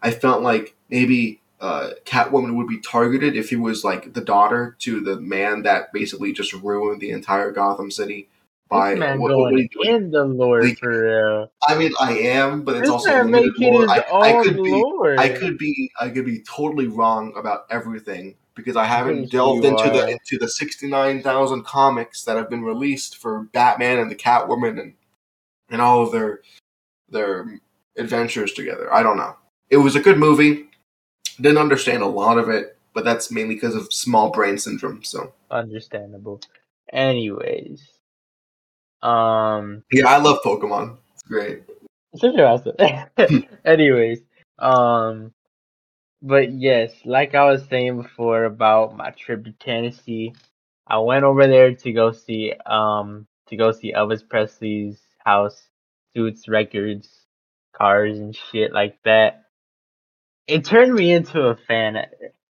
I 0.02 0.12
felt 0.12 0.42
like 0.42 0.76
maybe 0.90 1.42
uh, 1.60 1.92
Catwoman 2.06 2.56
would 2.56 2.68
be 2.68 2.80
targeted 2.80 3.36
if 3.36 3.50
he 3.50 3.56
was 3.56 3.84
like 3.84 4.14
the 4.14 4.22
daughter 4.22 4.76
to 4.80 5.00
the 5.02 5.20
man 5.20 5.64
that 5.64 5.92
basically 5.92 6.32
just 6.34 6.54
ruined 6.54 7.02
the 7.02 7.12
entire 7.12 7.52
Gotham 7.52 7.90
City 7.90 8.30
by 8.70 8.92
this 8.92 9.00
man 9.00 9.20
what, 9.20 9.36
what 9.36 9.52
going 9.52 9.70
doing. 9.74 9.96
in 9.96 10.12
the 10.12 10.24
lore 10.24 10.64
Like, 10.64 10.80
for 10.80 10.90
real. 10.90 11.52
I 11.68 11.78
mean, 11.78 11.92
I 12.00 12.14
am, 12.14 12.64
but 12.64 12.76
it's 12.76 12.82
This 12.82 12.90
also 12.90 13.24
limited 13.24 13.54
his 13.58 13.90
I, 13.90 14.04
I 14.12 14.44
could 14.44 14.62
be. 14.64 14.84
I 15.18 15.30
could 15.30 15.58
be, 15.58 15.92
I 16.00 16.10
could 16.10 16.26
be 16.26 16.42
totally 16.42 16.88
wrong 16.88 17.34
about 17.38 17.66
everything 17.70 18.36
because 18.56 18.76
I 18.76 18.86
haven't 18.86 19.32
delved 19.32 19.64
into 19.64 19.84
are. 19.84 19.92
the 19.92 20.08
into 20.08 20.38
the 20.38 20.50
sixty 20.50 20.88
nine 20.88 21.22
thousand 21.22 21.64
comics 21.64 22.24
that 22.26 22.36
have 22.36 22.50
been 22.50 22.64
released 22.64 23.18
for 23.18 23.44
Batman 23.54 24.00
and 24.00 24.12
the 24.12 24.16
Catwoman 24.16 24.80
and 24.82 24.94
and 25.70 25.82
all 25.82 26.04
of 26.04 26.12
their 26.12 26.42
their 27.10 27.60
adventures 27.98 28.54
together. 28.54 28.94
I 28.94 29.04
don't 29.04 29.18
know. 29.18 29.36
It 29.70 29.78
was 29.78 29.96
a 29.96 30.02
good 30.02 30.18
movie. 30.18 30.66
Didn't 31.40 31.60
understand 31.60 32.02
a 32.02 32.08
lot 32.08 32.38
of 32.38 32.50
it, 32.50 32.78
but 32.94 33.06
that's 33.06 33.32
mainly 33.32 33.56
because 33.56 33.76
of 33.76 33.94
small 33.94 34.32
brain 34.32 34.58
syndrome. 34.58 35.04
So 35.04 35.34
Understandable. 35.52 36.42
Anyways, 36.92 37.88
um, 39.02 39.84
yeah, 39.92 40.08
I 40.08 40.18
love 40.18 40.40
Pokemon. 40.44 40.98
It's 41.14 41.24
great. 41.24 41.64
a 42.14 42.28
awesome. 42.44 42.76
Anyways, 43.66 44.22
um, 44.60 45.34
but 46.22 46.52
yes, 46.52 46.92
like 47.06 47.36
I 47.36 47.52
was 47.52 47.66
saying 47.70 48.02
before 48.02 48.46
about 48.46 48.98
my 48.98 49.12
trip 49.12 49.46
to 49.46 49.52
Tennessee, 49.52 50.34
I 50.88 51.00
went 51.00 51.26
over 51.26 51.48
there 51.48 51.76
to 51.76 51.92
go 51.92 52.12
see 52.12 52.54
um 52.66 53.28
to 53.50 53.56
go 53.56 53.72
see 53.72 53.94
Elvis 53.94 54.28
Presley's 54.28 55.00
house, 55.20 55.70
suits, 56.16 56.48
records, 56.48 57.10
cars, 57.74 58.18
and 58.18 58.36
shit 58.36 58.74
like 58.74 58.98
that. 59.06 59.44
It 60.48 60.66
turned 60.66 60.94
me 60.94 61.12
into 61.12 61.42
a 61.42 61.56
fan. 61.56 61.98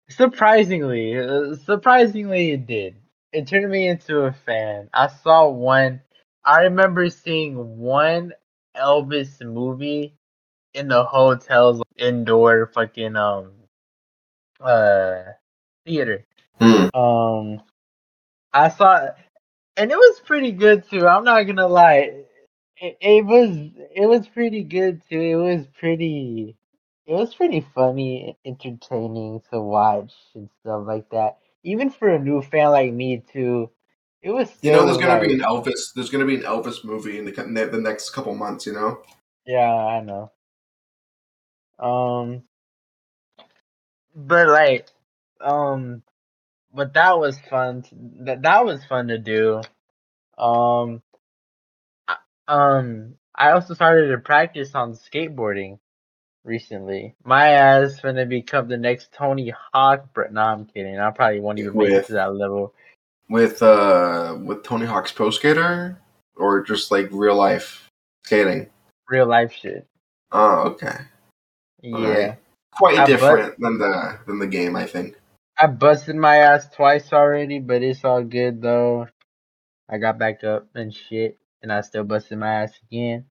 Surprisingly, 0.09 1.17
uh, 1.17 1.55
surprisingly, 1.55 2.51
it 2.51 2.67
did. 2.67 2.95
It 3.31 3.47
turned 3.47 3.71
me 3.71 3.87
into 3.87 4.19
a 4.19 4.33
fan. 4.45 4.89
I 4.93 5.07
saw 5.07 5.49
one. 5.49 6.01
I 6.45 6.61
remember 6.63 7.09
seeing 7.09 7.77
one 7.79 8.33
Elvis 8.77 9.41
movie 9.41 10.13
in 10.73 10.87
the 10.89 11.03
hotel's 11.03 11.81
indoor 11.97 12.67
fucking 12.67 13.15
um 13.15 13.53
uh 14.59 15.23
theater. 15.85 16.25
Hmm. 16.59 16.87
Um, 16.93 17.63
I 18.53 18.69
saw, 18.69 19.09
and 19.77 19.91
it 19.91 19.97
was 19.97 20.21
pretty 20.25 20.51
good 20.51 20.89
too. 20.89 21.07
I'm 21.07 21.23
not 21.23 21.43
gonna 21.43 21.67
lie, 21.67 22.25
it, 22.77 22.97
it 23.01 23.25
was 23.25 23.49
it 23.95 24.07
was 24.07 24.27
pretty 24.27 24.63
good 24.63 25.01
too. 25.09 25.19
It 25.21 25.35
was 25.35 25.67
pretty, 25.79 26.55
it 27.07 27.13
was 27.13 27.35
pretty 27.35 27.61
funny, 27.75 28.37
entertaining 28.45 29.41
to 29.51 29.61
watch 29.61 30.13
and 30.35 30.49
stuff 30.61 30.83
like 30.87 31.09
that. 31.11 31.37
Even 31.63 31.89
for 31.89 32.09
a 32.09 32.19
new 32.19 32.41
fan 32.41 32.71
like 32.71 32.93
me 32.93 33.23
too, 33.33 33.71
it 34.25 34.31
was. 34.31 34.49
You 34.63 34.71
know, 34.71 34.85
there's 34.85 34.97
gonna 34.97 35.19
like- 35.19 35.27
be 35.27 35.33
an 35.35 35.41
Elvis. 35.41 35.93
There's 35.93 36.09
gonna 36.09 36.25
be 36.25 36.35
an 36.35 36.41
Elvis 36.41 36.83
movie 36.83 37.19
in 37.19 37.25
the 37.25 37.31
the, 37.31 37.69
the 37.71 37.79
next 37.79 38.09
couple 38.09 38.33
months. 38.33 38.65
You 38.65 38.73
know. 38.73 39.01
Yeah, 39.45 39.71
I 39.71 40.01
know. 40.01 40.31
Um, 41.77 42.41
but 44.15 44.47
like, 44.47 44.87
um, 45.39 46.01
but 46.73 46.93
that 46.95 47.19
was 47.19 47.39
fun. 47.51 47.83
To, 47.83 47.89
that 48.25 48.41
that 48.41 48.65
was 48.65 48.83
fun 48.85 49.09
to 49.09 49.19
do. 49.19 49.61
Um, 50.39 51.03
I- 52.07 52.17
um, 52.47 53.15
I 53.35 53.51
also 53.51 53.75
started 53.75 54.07
to 54.07 54.17
practice 54.17 54.73
on 54.73 54.93
skateboarding 54.93 55.77
recently. 56.43 57.13
My 57.23 57.49
ass 57.49 57.99
gonna 58.01 58.25
become 58.25 58.69
the 58.69 58.77
next 58.77 59.13
Tony 59.13 59.53
Hawk. 59.71 60.07
But 60.15 60.33
no, 60.33 60.41
I'm 60.41 60.65
kidding. 60.65 60.97
I 60.97 61.11
probably 61.11 61.41
won't 61.41 61.59
even 61.59 61.77
make 61.77 61.89
it 61.91 62.07
to 62.07 62.13
that 62.13 62.33
level. 62.33 62.73
With 63.29 63.61
uh 63.61 64.37
with 64.43 64.63
Tony 64.63 64.85
Hawk's 64.85 65.11
Pro 65.11 65.29
Skater 65.29 65.99
or 66.35 66.61
just 66.61 66.91
like 66.91 67.07
real 67.11 67.35
life 67.35 67.89
skating. 68.25 68.67
Real 69.09 69.27
life 69.27 69.51
shit. 69.51 69.87
Oh, 70.31 70.61
okay. 70.69 70.97
Yeah. 71.81 71.95
Alright. 71.95 72.39
Quite 72.71 72.99
I 72.99 73.05
different 73.05 73.59
than 73.59 73.77
the 73.77 74.19
than 74.27 74.39
the 74.39 74.47
game, 74.47 74.75
I 74.75 74.85
think. 74.85 75.15
I 75.57 75.67
busted 75.67 76.15
my 76.17 76.37
ass 76.37 76.67
twice 76.69 77.13
already, 77.13 77.59
but 77.59 77.81
it's 77.81 78.03
all 78.03 78.23
good 78.23 78.61
though. 78.61 79.07
I 79.89 79.97
got 79.97 80.17
back 80.17 80.43
up 80.43 80.67
and 80.75 80.93
shit, 80.93 81.37
and 81.61 81.71
I 81.71 81.81
still 81.81 82.03
busted 82.03 82.39
my 82.39 82.63
ass 82.63 82.73
again, 82.91 83.25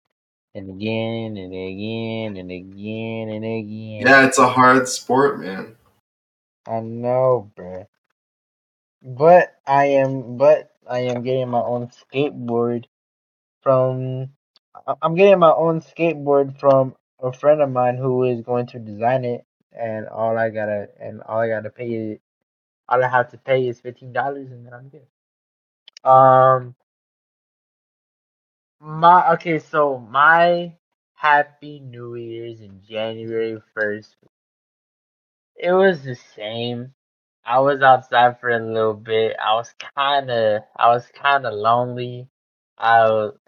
and 0.54 0.70
again, 0.70 1.36
and 1.36 1.52
again, 1.52 2.36
and 2.36 2.50
again, 2.50 3.28
and 3.28 3.44
again. 3.44 4.06
Yeah, 4.06 4.24
it's 4.24 4.38
a 4.38 4.48
hard 4.48 4.88
sport, 4.88 5.40
man. 5.40 5.76
I 6.66 6.80
know, 6.80 7.50
bruh. 7.56 7.86
But 9.04 9.56
I 9.66 9.86
am, 9.86 10.38
but 10.38 10.72
I 10.88 11.00
am 11.00 11.24
getting 11.24 11.50
my 11.50 11.60
own 11.62 11.88
skateboard 11.88 12.86
from. 13.62 14.30
I'm 15.02 15.14
getting 15.16 15.38
my 15.40 15.52
own 15.52 15.82
skateboard 15.82 16.58
from 16.60 16.96
a 17.20 17.32
friend 17.32 17.62
of 17.62 17.70
mine 17.70 17.96
who 17.98 18.24
is 18.24 18.42
going 18.42 18.66
to 18.68 18.80
design 18.80 19.24
it, 19.24 19.46
and 19.72 20.08
all 20.08 20.38
I 20.38 20.50
gotta, 20.50 20.88
and 21.00 21.22
all 21.22 21.40
I 21.40 21.48
gotta 21.48 21.70
pay 21.70 22.20
all 22.88 23.02
I 23.04 23.08
have 23.08 23.30
to 23.30 23.38
pay 23.38 23.68
is 23.68 23.80
fifteen 23.80 24.12
dollars, 24.12 24.50
and 24.50 24.66
then 24.66 24.74
I'm 24.74 24.90
good. 24.90 25.06
Um, 26.08 26.74
my 28.80 29.32
okay, 29.34 29.58
so 29.58 29.98
my 29.98 30.74
Happy 31.14 31.80
New 31.80 32.16
Year's 32.16 32.60
in 32.60 32.82
January 32.88 33.58
first. 33.74 34.16
It 35.56 35.72
was 35.72 36.04
the 36.04 36.16
same. 36.36 36.94
I 37.46 37.60
was 37.60 37.82
outside 37.82 38.40
for 38.40 38.50
a 38.50 38.58
little 38.60 38.94
bit. 38.94 39.36
I 39.44 39.54
was 39.54 39.74
kind 39.96 40.30
of, 40.30 40.62
I 40.76 40.88
was 40.88 41.06
kind 41.14 41.46
of 41.46 41.54
lonely. 41.54 42.28
I, 42.78 43.04
was- 43.10 43.38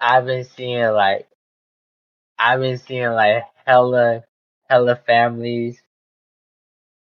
I've 0.00 0.26
been 0.26 0.44
seeing 0.44 0.84
like, 0.92 1.28
I've 2.38 2.60
been 2.60 2.78
seeing 2.78 3.10
like 3.12 3.44
hella, 3.66 4.24
hella 4.68 4.96
families 4.96 5.82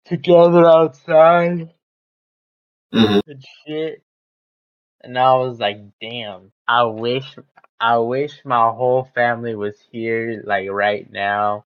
together 0.06 0.66
outside 0.66 1.74
Mhm. 2.94 3.22
and 3.28 3.46
shit. 3.66 4.04
And 5.04 5.18
I 5.18 5.36
was 5.38 5.60
like, 5.60 5.80
damn, 6.02 6.52
I 6.68 6.84
wish, 6.86 7.38
I 7.80 7.98
wish 8.00 8.44
my 8.46 8.72
whole 8.72 9.06
family 9.16 9.56
was 9.56 9.80
here, 9.92 10.44
like 10.46 10.70
right 10.70 11.10
now. 11.12 11.66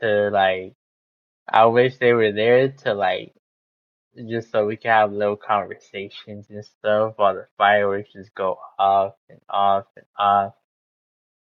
To 0.00 0.30
like, 0.30 0.74
I 1.50 1.66
wish 1.66 1.98
they 1.98 2.12
were 2.12 2.32
there 2.32 2.68
to 2.84 2.94
like 2.94 3.34
just 4.28 4.50
so 4.50 4.66
we 4.66 4.76
can 4.76 4.90
have 4.90 5.12
little 5.12 5.36
conversations 5.36 6.46
and 6.50 6.64
stuff 6.64 7.14
while 7.16 7.34
the 7.34 7.46
fireworks 7.56 8.12
just 8.12 8.34
go 8.34 8.58
off 8.78 9.14
and 9.28 9.40
off 9.48 9.86
and 9.96 10.06
off. 10.18 10.54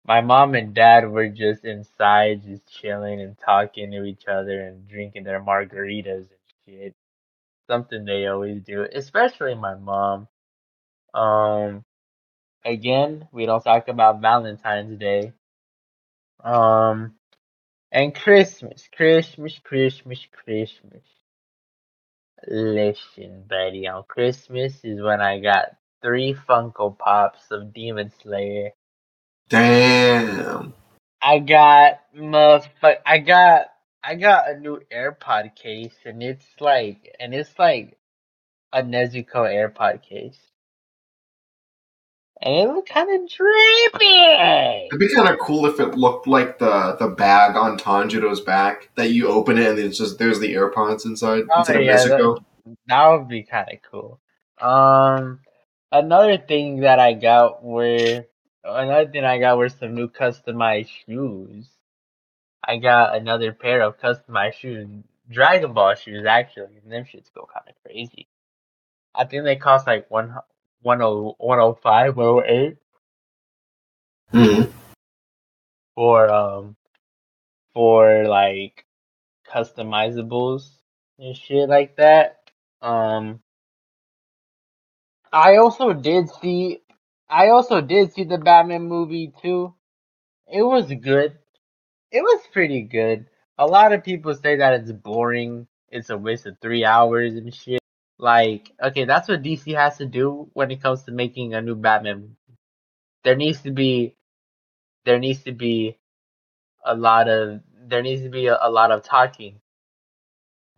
My 0.06 0.20
mom 0.20 0.54
and 0.54 0.74
dad 0.74 1.10
were 1.10 1.28
just 1.28 1.64
inside, 1.64 2.42
just 2.42 2.66
chilling 2.66 3.20
and 3.20 3.36
talking 3.38 3.90
to 3.90 4.04
each 4.04 4.26
other 4.26 4.62
and 4.62 4.88
drinking 4.88 5.24
their 5.24 5.42
margaritas 5.42 6.28
and 6.28 6.28
shit. 6.66 6.94
Something 7.68 8.04
they 8.04 8.26
always 8.26 8.62
do, 8.62 8.86
especially 8.94 9.54
my 9.54 9.74
mom. 9.74 10.28
Um, 11.14 11.84
again, 12.64 13.28
we 13.32 13.46
don't 13.46 13.62
talk 13.62 13.88
about 13.88 14.22
Valentine's 14.22 14.98
Day. 14.98 15.32
Um, 16.42 17.14
and 17.90 18.14
Christmas, 18.14 18.88
Christmas, 18.94 19.58
Christmas, 19.62 20.26
Christmas. 20.44 21.02
Listen, 22.46 23.44
buddy, 23.48 23.88
on 23.88 24.04
Christmas 24.08 24.80
is 24.84 25.00
when 25.02 25.20
I 25.20 25.40
got 25.40 25.76
three 26.02 26.34
Funko 26.34 26.96
Pops 26.96 27.50
of 27.50 27.72
Demon 27.72 28.12
Slayer. 28.22 28.70
Damn. 29.48 30.74
I 31.22 31.38
got. 31.40 32.00
I 33.04 33.18
got 33.18 33.66
I 34.02 34.14
got 34.14 34.50
a 34.50 34.58
new 34.58 34.80
AirPod 34.92 35.56
case, 35.56 35.96
and 36.04 36.22
it's 36.22 36.46
like, 36.60 37.14
and 37.18 37.34
it's 37.34 37.58
like 37.58 37.98
a 38.72 38.82
Nezuko 38.82 39.34
AirPod 39.34 40.02
case, 40.02 40.38
and 42.42 42.54
it 42.54 42.68
looked 42.72 42.88
kind 42.88 43.10
of 43.10 43.28
drippy. 43.30 44.88
It'd 44.88 45.00
be 45.00 45.14
kind 45.14 45.28
of 45.28 45.38
cool 45.40 45.66
if 45.66 45.80
it 45.80 45.96
looked 45.96 46.26
like 46.26 46.58
the 46.58 46.96
the 46.98 47.08
bag 47.08 47.56
on 47.56 47.78
Tanjiro's 47.78 48.40
back 48.40 48.90
that 48.96 49.10
you 49.10 49.28
open 49.28 49.58
it 49.58 49.70
and 49.70 49.78
it's 49.78 49.98
just 49.98 50.18
there's 50.18 50.40
the 50.40 50.54
AirPods 50.54 51.04
inside 51.04 51.44
Oh, 51.52 51.58
instead 51.60 51.84
yeah, 51.84 52.02
of 52.02 52.10
Nezuko. 52.10 52.44
That 52.86 53.08
would 53.08 53.28
be 53.28 53.42
kind 53.42 53.68
of 53.72 53.78
cool. 53.90 54.20
Um, 54.60 55.40
another 55.92 56.38
thing 56.38 56.80
that 56.80 56.98
I 57.00 57.14
got 57.14 57.64
were 57.64 58.24
another 58.64 59.10
thing 59.10 59.24
I 59.24 59.38
got 59.38 59.58
were 59.58 59.68
some 59.68 59.94
new 59.94 60.08
customized 60.08 60.90
shoes. 61.06 61.68
I 62.64 62.76
got 62.76 63.16
another 63.16 63.52
pair 63.52 63.82
of 63.82 63.98
customized 63.98 64.54
shoes, 64.54 64.88
Dragon 65.30 65.72
Ball 65.72 65.94
shoes 65.94 66.24
actually, 66.26 66.76
and 66.82 66.92
them 66.92 67.04
shits 67.04 67.32
go 67.34 67.48
kind 67.52 67.68
of 67.68 67.74
crazy. 67.84 68.28
I 69.14 69.24
think 69.24 69.44
they 69.44 69.56
cost 69.56 69.86
like 69.86 70.10
one 70.10 70.34
one 70.82 71.02
oh 71.02 71.34
one 71.38 71.58
oh 71.60 71.74
five, 71.82 72.16
one 72.16 72.26
oh 72.26 72.42
eight 72.46 72.76
Mhm. 74.32 74.72
for 75.94 76.28
um 76.30 76.76
for 77.72 78.26
like 78.26 78.84
customizables 79.48 80.68
and 81.18 81.36
shit 81.36 81.68
like 81.68 81.96
that. 81.96 82.50
Um, 82.82 83.40
I 85.32 85.56
also 85.56 85.92
did 85.92 86.30
see, 86.40 86.80
I 87.28 87.48
also 87.48 87.80
did 87.80 88.12
see 88.12 88.24
the 88.24 88.38
Batman 88.38 88.82
movie 88.82 89.32
too. 89.42 89.74
It 90.46 90.62
was 90.62 90.86
good. 90.86 91.38
It 92.10 92.22
was 92.22 92.40
pretty 92.52 92.82
good. 92.82 93.26
A 93.58 93.66
lot 93.66 93.92
of 93.92 94.04
people 94.04 94.34
say 94.34 94.56
that 94.56 94.74
it's 94.74 94.92
boring. 94.92 95.66
It's 95.90 96.10
a 96.10 96.16
waste 96.18 96.46
of 96.46 96.56
three 96.60 96.84
hours 96.84 97.34
and 97.34 97.52
shit. 97.54 97.80
Like, 98.18 98.72
okay, 98.82 99.04
that's 99.04 99.28
what 99.28 99.42
DC 99.42 99.74
has 99.76 99.98
to 99.98 100.06
do 100.06 100.50
when 100.52 100.70
it 100.70 100.82
comes 100.82 101.04
to 101.04 101.12
making 101.12 101.54
a 101.54 101.62
new 101.62 101.76
Batman. 101.76 102.36
There 103.22 103.36
needs 103.36 103.62
to 103.62 103.70
be, 103.70 104.16
there 105.04 105.20
needs 105.20 105.44
to 105.44 105.52
be 105.52 105.96
a 106.84 106.96
lot 106.96 107.28
of, 107.28 107.60
there 107.86 108.02
needs 108.02 108.22
to 108.22 108.28
be 108.28 108.48
a, 108.48 108.58
a 108.60 108.70
lot 108.70 108.90
of 108.90 109.04
talking. 109.04 109.60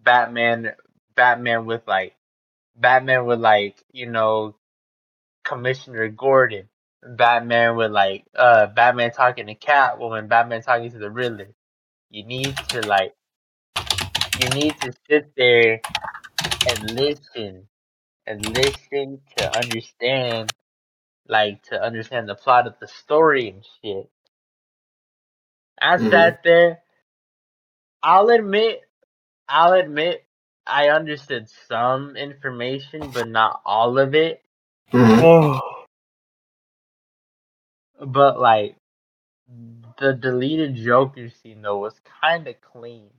Batman, 0.02 0.72
Batman 1.14 1.64
with 1.64 1.82
like, 1.86 2.14
Batman 2.76 3.24
with 3.24 3.40
like, 3.40 3.82
you 3.90 4.06
know, 4.06 4.56
Commissioner 5.44 6.08
Gordon. 6.08 6.68
Batman 7.02 7.76
with 7.76 7.90
like, 7.90 8.24
uh, 8.34 8.66
Batman 8.66 9.12
talking 9.12 9.46
to 9.46 9.54
Catwoman, 9.54 10.28
Batman 10.28 10.60
talking 10.60 10.90
to 10.90 10.98
the 10.98 11.10
Riddler. 11.10 11.48
You 12.10 12.24
need 12.24 12.54
to 12.68 12.82
like, 12.86 13.14
you 14.40 14.48
need 14.50 14.78
to 14.80 14.92
sit 15.08 15.32
there 15.36 15.80
and 16.68 16.90
listen 16.92 17.68
and 18.26 18.46
listen 18.56 19.20
to 19.36 19.52
understand, 19.52 20.52
like, 21.28 21.62
to 21.64 21.82
understand 21.82 22.28
the 22.28 22.34
plot 22.34 22.66
of 22.66 22.78
the 22.80 22.88
story 22.88 23.48
and 23.50 23.66
shit. 23.82 24.10
I 25.80 25.96
Mhm. 25.96 26.10
sat 26.10 26.42
there. 26.44 26.82
I'll 28.02 28.30
admit, 28.30 28.82
I'll 29.48 29.74
admit, 29.74 30.26
I 30.66 30.88
understood 30.90 31.50
some 31.68 32.16
information, 32.16 33.10
but 33.10 33.28
not 33.28 33.62
all 33.64 33.98
of 33.98 34.14
it. 34.14 34.42
Mhm. 34.92 35.60
But 38.00 38.40
like 38.40 38.76
the 39.98 40.14
deleted 40.14 40.76
Joker 40.76 41.30
scene 41.30 41.62
though 41.62 41.78
was 41.78 42.00
kind 42.22 42.48
of 42.48 42.60
clean. 42.60 43.10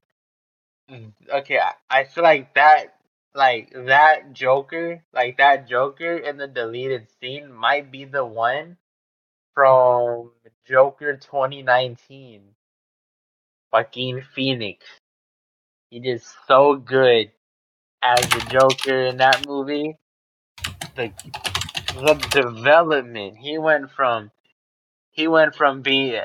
Okay, 1.29 1.59
I, 1.59 1.73
I 1.89 2.03
feel 2.05 2.23
like 2.23 2.53
that, 2.55 2.95
like 3.33 3.71
that 3.73 4.33
Joker, 4.33 5.03
like 5.13 5.37
that 5.37 5.67
Joker 5.67 6.17
in 6.17 6.37
the 6.37 6.47
deleted 6.47 7.07
scene 7.19 7.51
might 7.51 7.91
be 7.91 8.05
the 8.05 8.25
one 8.25 8.77
from 9.53 10.31
Joker 10.67 11.17
2019. 11.17 12.41
Joaquin 13.71 14.21
Phoenix. 14.35 14.85
He 15.89 15.99
did 15.99 16.21
so 16.47 16.75
good 16.75 17.31
as 18.01 18.19
the 18.19 18.45
Joker 18.49 19.05
in 19.05 19.17
that 19.17 19.47
movie. 19.47 19.97
The 20.95 21.11
the 21.93 22.13
development. 22.31 23.37
He 23.37 23.57
went 23.57 23.91
from 23.91 24.31
he 25.11 25.27
went 25.27 25.55
from 25.55 25.81
being 25.81 26.19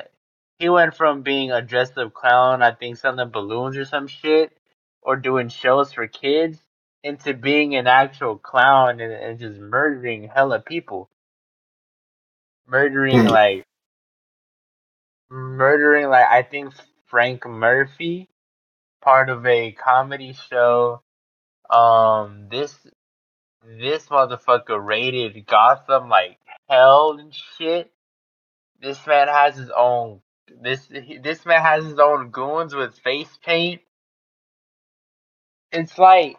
he 0.58 0.68
went 0.68 0.94
from 0.94 1.22
being 1.22 1.52
a 1.52 1.62
dressed 1.62 1.98
up 1.98 2.14
clown, 2.14 2.62
I 2.62 2.72
think 2.72 2.96
selling 2.96 3.28
balloons 3.30 3.76
or 3.76 3.84
some 3.84 4.08
shit, 4.08 4.56
or 5.02 5.16
doing 5.16 5.48
shows 5.48 5.92
for 5.92 6.06
kids, 6.06 6.58
into 7.06 7.34
being 7.34 7.76
an 7.76 7.86
actual 7.86 8.36
clown 8.36 9.00
and, 9.00 9.12
and 9.12 9.38
just 9.38 9.60
murdering 9.60 10.28
hella 10.28 10.58
people. 10.58 11.08
Murdering 12.66 13.26
Hmm. 13.26 13.28
like 13.28 13.64
murdering 15.30 16.08
like 16.08 16.26
I 16.26 16.42
think 16.42 16.74
Frank 17.06 17.46
Murphy, 17.46 18.28
part 19.02 19.30
of 19.30 19.46
a 19.46 19.70
comedy 19.70 20.32
show. 20.32 21.02
Um 21.70 22.48
this 22.50 22.76
this 23.64 24.06
motherfucker 24.06 24.84
rated 24.84 25.46
Gotham 25.46 26.08
like 26.08 26.38
hell 26.68 27.16
and 27.20 27.32
shit. 27.32 27.92
This 28.80 29.06
man 29.06 29.28
has 29.28 29.56
his 29.56 29.70
own. 29.70 30.22
This 30.60 30.88
this 31.22 31.46
man 31.46 31.62
has 31.62 31.84
his 31.84 32.00
own 32.00 32.30
goons 32.30 32.74
with 32.74 32.98
face 32.98 33.38
paint. 33.44 33.80
It's 35.70 35.96
like 35.98 36.36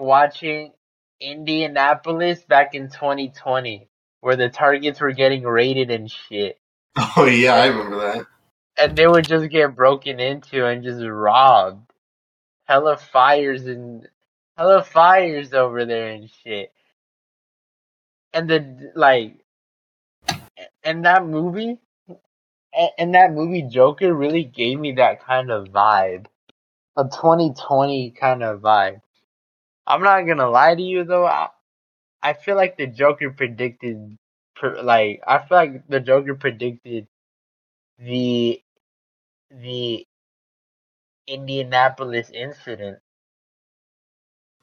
watching 0.00 0.72
Indianapolis 1.20 2.42
back 2.44 2.74
in 2.74 2.88
2020, 2.90 3.88
where 4.20 4.36
the 4.36 4.48
targets 4.48 5.00
were 5.00 5.12
getting 5.12 5.42
raided 5.44 5.90
and 5.90 6.10
shit, 6.10 6.58
Oh 7.16 7.24
yeah, 7.26 7.54
I 7.54 7.66
remember 7.66 7.96
that. 8.00 8.26
and 8.76 8.96
they 8.96 9.06
would 9.06 9.26
just 9.26 9.50
get 9.50 9.76
broken 9.76 10.18
into 10.20 10.64
and 10.66 10.82
just 10.82 11.02
robbed. 11.04 11.90
Hella 12.64 12.96
fires 12.96 13.66
and 13.66 14.08
hella 14.56 14.82
fires 14.82 15.52
over 15.54 15.84
there 15.84 16.08
and 16.10 16.28
shit. 16.42 16.72
And 18.32 18.48
the 18.48 18.92
like, 18.94 19.38
and 20.84 21.04
that 21.04 21.24
movie, 21.26 21.78
and 22.98 23.14
that 23.14 23.32
movie 23.32 23.62
Joker 23.62 24.12
really 24.12 24.44
gave 24.44 24.78
me 24.78 24.92
that 24.92 25.24
kind 25.24 25.50
of 25.50 25.68
vibe, 25.68 26.26
a 26.96 27.04
2020 27.04 28.10
kind 28.10 28.42
of 28.42 28.60
vibe. 28.60 29.00
I'm 29.88 30.02
not 30.02 30.22
gonna 30.22 30.50
lie 30.50 30.76
to 30.76 30.82
you 30.82 31.04
though. 31.04 31.26
I, 31.26 31.48
I 32.22 32.34
feel 32.34 32.56
like 32.56 32.76
the 32.76 32.86
Joker 32.86 33.30
predicted, 33.30 34.18
per- 34.56 34.82
like 34.82 35.22
I 35.26 35.38
feel 35.38 35.58
like 35.58 35.88
the 35.88 36.00
Joker 36.00 36.36
predicted 36.36 37.08
the 37.98 38.62
the 39.50 40.06
Indianapolis 41.26 42.30
incident, 42.30 42.98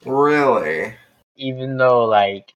Really? 0.04 0.94
even 1.36 1.76
though 1.76 2.04
like 2.06 2.54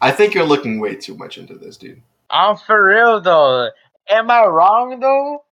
I 0.00 0.12
think 0.12 0.34
you're 0.34 0.44
looking 0.44 0.80
way 0.80 0.96
too 0.96 1.16
much 1.16 1.38
into 1.38 1.54
this, 1.54 1.78
dude. 1.78 2.02
I'm 2.30 2.56
for 2.56 2.86
real 2.86 3.20
though. 3.20 3.70
Am 4.10 4.30
I 4.30 4.44
wrong 4.46 5.00
though? 5.00 5.44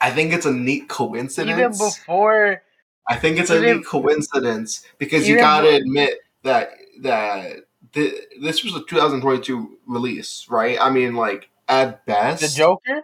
I 0.00 0.10
think 0.10 0.32
it's 0.32 0.46
a 0.46 0.52
neat 0.52 0.88
coincidence. 0.88 1.58
Even 1.58 1.72
before 1.72 2.62
I 3.08 3.16
think 3.16 3.38
it's 3.38 3.50
a 3.50 3.56
even- 3.56 3.78
neat 3.78 3.86
coincidence 3.86 4.84
because 4.98 5.26
you 5.26 5.34
even 5.34 5.44
gotta 5.44 5.74
admit 5.74 6.18
that 6.42 6.70
that 7.00 7.56
th- 7.92 8.14
this 8.40 8.62
was 8.64 8.74
a 8.74 8.84
2022 8.84 9.78
release, 9.86 10.46
right? 10.48 10.78
I 10.80 10.90
mean, 10.90 11.14
like 11.14 11.48
at 11.68 12.04
best, 12.06 12.42
the 12.42 12.48
Joker, 12.48 13.02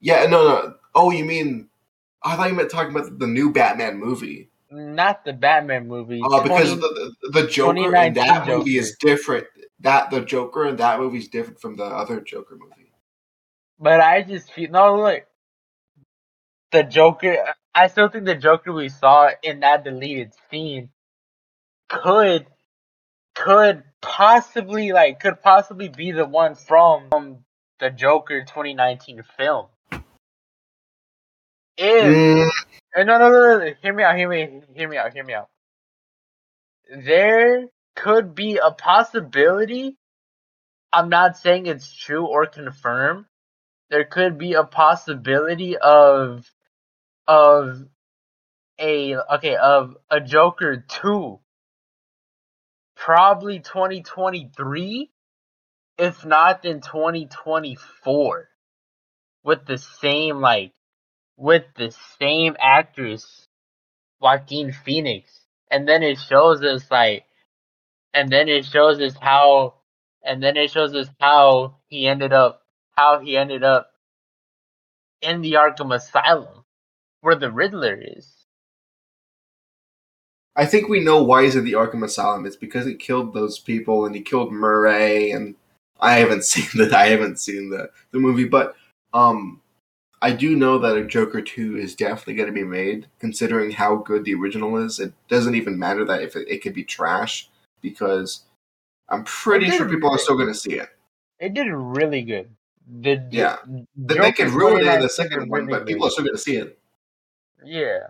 Yeah, 0.00 0.26
no, 0.26 0.46
no. 0.48 0.74
Oh, 0.94 1.10
you 1.10 1.24
mean? 1.24 1.68
I 2.22 2.36
thought 2.36 2.48
you 2.48 2.54
meant 2.56 2.70
talking 2.70 2.94
about 2.94 3.18
the 3.18 3.26
new 3.26 3.52
Batman 3.52 3.98
movie. 3.98 4.50
not 4.70 5.24
the 5.24 5.32
Batman 5.32 5.86
movie. 5.86 6.20
Uh, 6.24 6.42
because 6.42 6.74
20 6.74 6.80
the, 6.80 7.12
the 7.22 7.40
the 7.42 7.46
Joker 7.46 7.70
in 7.76 7.84
2019 7.84 8.14
that 8.26 8.46
movie 8.48 8.78
is 8.78 8.96
different. 9.00 9.46
That 9.80 10.10
the 10.10 10.20
Joker 10.22 10.66
in 10.66 10.76
that 10.76 10.98
movie 11.00 11.18
is 11.18 11.28
different 11.28 11.60
from 11.60 11.76
the 11.76 11.84
other 11.84 12.20
Joker 12.20 12.56
movie. 12.56 12.90
But 13.78 14.00
I 14.00 14.22
just 14.22 14.52
feel 14.52 14.70
no 14.70 14.96
look. 14.96 15.24
The 16.72 16.82
Joker. 16.84 17.36
I 17.74 17.88
still 17.88 18.08
think 18.08 18.26
the 18.26 18.36
Joker 18.36 18.72
we 18.72 18.90
saw 18.90 19.30
in 19.42 19.60
that 19.60 19.84
deleted 19.84 20.32
scene 20.50 20.90
could 21.88 22.46
could 23.34 23.84
possibly 24.02 24.92
like 24.92 25.20
could 25.20 25.42
possibly 25.42 25.88
be 25.88 26.12
the 26.12 26.26
one 26.26 26.54
from, 26.56 27.10
from 27.10 27.44
the 27.80 27.90
Joker 27.90 28.42
2019 28.42 29.22
film. 29.38 29.66
If 31.78 32.16
Mm, 32.16 32.50
Uh, 32.96 33.04
No, 33.04 33.18
no, 33.18 33.30
no, 33.30 33.58
no, 33.58 33.74
hear 33.82 33.94
me 33.94 34.02
out, 34.04 34.16
hear 34.16 34.28
me, 34.28 34.62
hear 34.74 34.88
me 34.88 34.96
out, 34.96 35.12
hear 35.12 35.24
me 35.24 35.34
out. 35.34 35.48
There 36.94 37.66
could 37.96 38.34
be 38.34 38.58
a 38.58 38.72
possibility. 38.72 39.96
I'm 40.92 41.08
not 41.10 41.38
saying 41.38 41.66
it's 41.66 41.92
true 41.94 42.26
or 42.26 42.46
confirmed. 42.46 43.26
There 43.90 44.04
could 44.04 44.38
be 44.38 44.54
a 44.54 44.64
possibility 44.64 45.76
of, 45.78 46.50
of 47.26 47.84
a, 48.80 49.16
okay, 49.34 49.56
of 49.56 49.96
a 50.10 50.20
Joker 50.20 50.84
2. 50.88 51.38
Probably 52.96 53.60
2023. 53.60 55.10
If 55.98 56.24
not, 56.24 56.62
then 56.62 56.80
2024. 56.80 58.48
With 59.44 59.66
the 59.66 59.78
same, 59.78 60.40
like, 60.40 60.72
with 61.36 61.64
the 61.76 61.94
same 62.18 62.56
actress, 62.60 63.46
Joaquin 64.20 64.72
Phoenix, 64.72 65.40
and 65.70 65.88
then 65.88 66.02
it 66.02 66.18
shows 66.18 66.62
us 66.62 66.90
like, 66.90 67.24
and 68.14 68.30
then 68.30 68.48
it 68.48 68.64
shows 68.64 69.00
us 69.00 69.14
how, 69.20 69.74
and 70.22 70.42
then 70.42 70.56
it 70.56 70.70
shows 70.70 70.94
us 70.94 71.08
how 71.20 71.76
he 71.88 72.06
ended 72.06 72.32
up, 72.32 72.62
how 72.92 73.20
he 73.20 73.36
ended 73.36 73.64
up 73.64 73.90
in 75.20 75.40
the 75.42 75.54
Arkham 75.54 75.94
Asylum, 75.94 76.63
where 77.24 77.34
the 77.34 77.50
Riddler 77.50 77.98
is. 78.00 78.44
I 80.56 80.66
think 80.66 80.88
we 80.88 81.00
know 81.00 81.22
why 81.22 81.44
he's 81.44 81.56
in 81.56 81.64
the 81.64 81.72
Arkham 81.72 82.04
Asylum. 82.04 82.46
It's 82.46 82.54
because 82.54 82.86
he 82.86 82.94
killed 82.94 83.32
those 83.32 83.58
people 83.58 84.04
and 84.04 84.14
he 84.14 84.20
killed 84.20 84.52
Murray. 84.52 85.32
And 85.32 85.54
I 86.00 86.14
haven't 86.18 86.44
seen 86.52 86.66
the 86.74 86.96
I 86.96 87.06
haven't 87.06 87.40
seen 87.40 87.70
the 87.70 87.90
the 88.12 88.18
movie, 88.18 88.44
but 88.44 88.76
um, 89.14 89.62
I 90.20 90.32
do 90.32 90.54
know 90.54 90.78
that 90.78 90.96
a 90.96 91.04
Joker 91.04 91.40
two 91.40 91.78
is 91.78 91.94
definitely 91.94 92.34
going 92.34 92.48
to 92.48 92.52
be 92.52 92.62
made. 92.62 93.08
Considering 93.18 93.70
how 93.70 93.96
good 93.96 94.24
the 94.24 94.34
original 94.34 94.76
is, 94.76 95.00
it 95.00 95.12
doesn't 95.28 95.54
even 95.54 95.78
matter 95.78 96.04
that 96.04 96.22
if 96.22 96.36
it, 96.36 96.46
it 96.48 96.62
could 96.62 96.74
be 96.74 96.84
trash 96.84 97.48
because 97.80 98.44
I'm 99.08 99.24
pretty 99.24 99.70
sure 99.70 99.88
people 99.88 100.10
are 100.10 100.18
still 100.18 100.36
going 100.36 100.48
to 100.48 100.54
see 100.54 100.74
it. 100.74 100.90
It 101.40 101.54
did 101.54 101.68
really 101.68 102.22
good. 102.22 102.50
The 103.00 103.26
Yeah. 103.30 103.56
the 103.66 103.86
they 104.14 104.32
can 104.32 104.48
Joker 104.48 104.58
ruin 104.58 104.86
it 104.86 104.94
in 104.94 105.00
the 105.00 105.08
second 105.08 105.48
one, 105.48 105.66
but 105.66 105.86
people 105.86 106.06
are 106.06 106.10
still 106.10 106.24
going 106.24 106.36
to 106.36 106.42
see 106.42 106.56
it. 106.56 106.78
Yeah. 107.64 108.08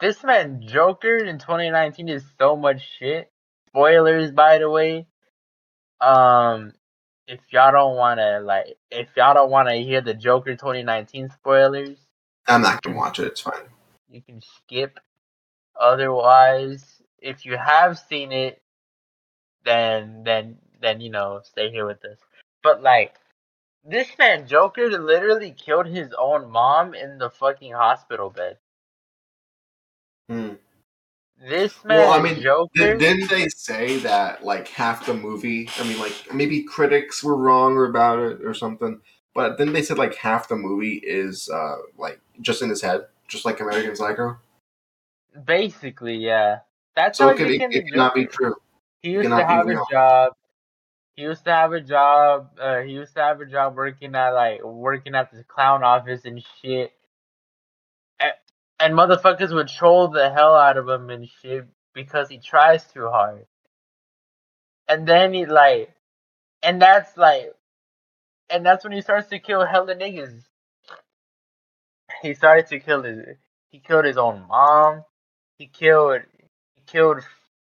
This 0.00 0.22
man 0.22 0.62
Joker 0.66 1.16
in 1.16 1.38
2019 1.38 2.08
is 2.08 2.24
so 2.38 2.56
much 2.56 2.86
shit. 2.98 3.30
Spoilers, 3.68 4.30
by 4.30 4.58
the 4.58 4.68
way. 4.68 5.06
Um, 6.00 6.72
if 7.26 7.40
y'all 7.50 7.72
don't 7.72 7.96
wanna 7.96 8.40
like, 8.40 8.76
if 8.90 9.08
y'all 9.16 9.34
don't 9.34 9.50
wanna 9.50 9.76
hear 9.76 10.00
the 10.00 10.14
Joker 10.14 10.52
2019 10.52 11.30
spoilers, 11.30 11.98
I'm 12.46 12.62
not 12.62 12.82
to 12.84 12.90
watch 12.92 13.18
it. 13.18 13.26
It's 13.26 13.40
fine. 13.40 13.54
you 14.08 14.22
can 14.22 14.40
skip. 14.40 15.00
Otherwise, 15.78 17.02
if 17.20 17.44
you 17.44 17.56
have 17.56 17.98
seen 17.98 18.32
it, 18.32 18.62
then 19.64 20.22
then 20.24 20.58
then 20.80 21.00
you 21.00 21.10
know 21.10 21.40
stay 21.42 21.70
here 21.70 21.86
with 21.86 22.04
us. 22.04 22.18
But 22.62 22.82
like, 22.82 23.14
this 23.88 24.08
man 24.18 24.46
Joker 24.46 24.88
literally 24.90 25.52
killed 25.52 25.86
his 25.86 26.12
own 26.18 26.50
mom 26.50 26.94
in 26.94 27.18
the 27.18 27.30
fucking 27.30 27.72
hospital 27.72 28.30
bed. 28.30 28.58
Hmm. 30.28 30.54
This 31.40 31.84
man 31.84 31.98
Well, 31.98 32.12
I 32.12 32.22
mean, 32.22 32.40
Joker. 32.40 32.70
Did, 32.74 32.98
didn't 32.98 33.30
they 33.30 33.48
say 33.48 33.98
that 33.98 34.44
like 34.44 34.68
half 34.68 35.06
the 35.06 35.14
movie? 35.14 35.68
I 35.78 35.84
mean, 35.84 35.98
like 35.98 36.14
maybe 36.34 36.62
critics 36.62 37.22
were 37.22 37.36
wrong 37.36 37.86
about 37.86 38.18
it 38.18 38.44
or 38.44 38.54
something. 38.54 39.00
But 39.34 39.58
then 39.58 39.72
they 39.72 39.82
said 39.82 39.98
like 39.98 40.14
half 40.16 40.48
the 40.48 40.56
movie 40.56 41.00
is 41.04 41.48
uh 41.48 41.76
like 41.98 42.20
just 42.40 42.62
in 42.62 42.70
his 42.70 42.80
head, 42.80 43.02
just 43.28 43.44
like 43.44 43.60
American 43.60 43.94
Psycho. 43.94 44.38
Basically, 45.44 46.16
yeah. 46.16 46.60
That's 46.94 47.18
So 47.18 47.28
it 47.28 47.36
could 47.36 47.50
it, 47.50 47.60
it 47.60 47.84
cannot 47.90 48.14
be 48.14 48.26
true. 48.26 48.56
He 49.02 49.10
used 49.10 49.28
to 49.28 49.44
have 49.44 49.68
a 49.68 49.82
job. 49.90 50.32
He 51.16 51.22
used 51.22 51.44
to 51.44 51.50
have 51.50 51.72
a 51.72 51.80
job. 51.80 52.50
Uh, 52.60 52.80
he 52.80 52.92
used 52.92 53.14
to 53.14 53.22
have 53.22 53.40
a 53.40 53.46
job 53.46 53.74
working 53.74 54.14
at 54.14 54.30
like 54.30 54.62
working 54.62 55.14
at 55.14 55.32
this 55.32 55.42
clown 55.48 55.82
office 55.82 56.26
and 56.26 56.44
shit. 56.60 56.92
And, 58.20 58.32
and 58.78 58.94
motherfuckers 58.94 59.54
would 59.54 59.68
troll 59.68 60.08
the 60.08 60.30
hell 60.30 60.54
out 60.54 60.76
of 60.76 60.88
him 60.88 61.08
and 61.08 61.26
shit 61.40 61.66
because 61.94 62.28
he 62.28 62.38
tries 62.38 62.84
too 62.84 63.08
hard. 63.08 63.46
And 64.88 65.08
then 65.08 65.32
he 65.32 65.46
like, 65.46 65.94
and 66.62 66.80
that's 66.80 67.16
like, 67.16 67.52
and 68.50 68.64
that's 68.64 68.84
when 68.84 68.92
he 68.92 69.00
starts 69.00 69.28
to 69.28 69.38
kill 69.38 69.64
hella 69.64 69.94
niggas. 69.94 70.42
He 72.22 72.34
started 72.34 72.66
to 72.68 72.78
kill 72.78 73.02
his. 73.02 73.38
He 73.70 73.80
killed 73.80 74.04
his 74.04 74.16
own 74.18 74.46
mom. 74.48 75.04
He 75.58 75.66
killed. 75.66 76.22
He 76.74 76.82
killed. 76.86 77.22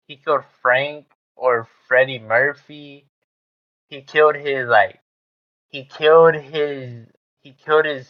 He 0.07 0.17
killed 0.17 0.45
Frank 0.63 1.07
or 1.37 1.67
Freddie 1.89 2.19
Murphy. 2.19 3.07
He 3.91 4.03
killed 4.03 4.37
his 4.37 4.69
like. 4.69 5.01
He 5.69 5.85
killed 5.85 6.37
his. 6.37 7.07
He 7.41 7.53
killed 7.53 7.87
his. 7.87 8.09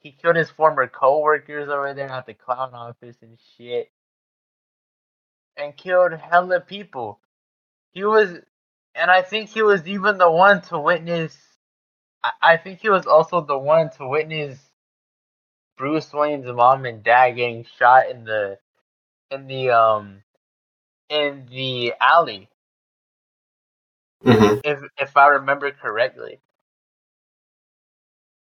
He 0.00 0.12
killed 0.12 0.36
his 0.36 0.50
former 0.50 0.86
coworkers 0.86 1.68
over 1.68 1.92
there 1.94 2.08
at 2.08 2.26
the 2.26 2.34
clown 2.34 2.74
office 2.74 3.16
and 3.22 3.38
shit. 3.56 3.90
And 5.56 5.76
killed 5.76 6.12
hella 6.12 6.60
people. 6.60 7.20
He 7.92 8.04
was, 8.04 8.30
and 8.94 9.10
I 9.10 9.22
think 9.22 9.50
he 9.50 9.62
was 9.62 9.86
even 9.88 10.18
the 10.18 10.30
one 10.30 10.62
to 10.62 10.78
witness. 10.78 11.36
I, 12.22 12.30
I 12.42 12.56
think 12.58 12.80
he 12.80 12.90
was 12.90 13.06
also 13.06 13.40
the 13.40 13.58
one 13.58 13.90
to 13.98 14.06
witness 14.08 14.60
Bruce 15.76 16.12
Wayne's 16.12 16.46
mom 16.46 16.86
and 16.86 17.02
dad 17.02 17.32
getting 17.32 17.66
shot 17.78 18.10
in 18.10 18.24
the 18.24 18.58
in 19.30 19.46
the 19.46 19.70
um 19.70 20.22
in 21.10 21.46
the 21.50 21.94
alley 22.00 22.48
Mm-hmm. 24.24 24.58
if 24.64 24.80
if 24.98 25.16
I 25.16 25.28
remember 25.28 25.70
correctly. 25.70 26.40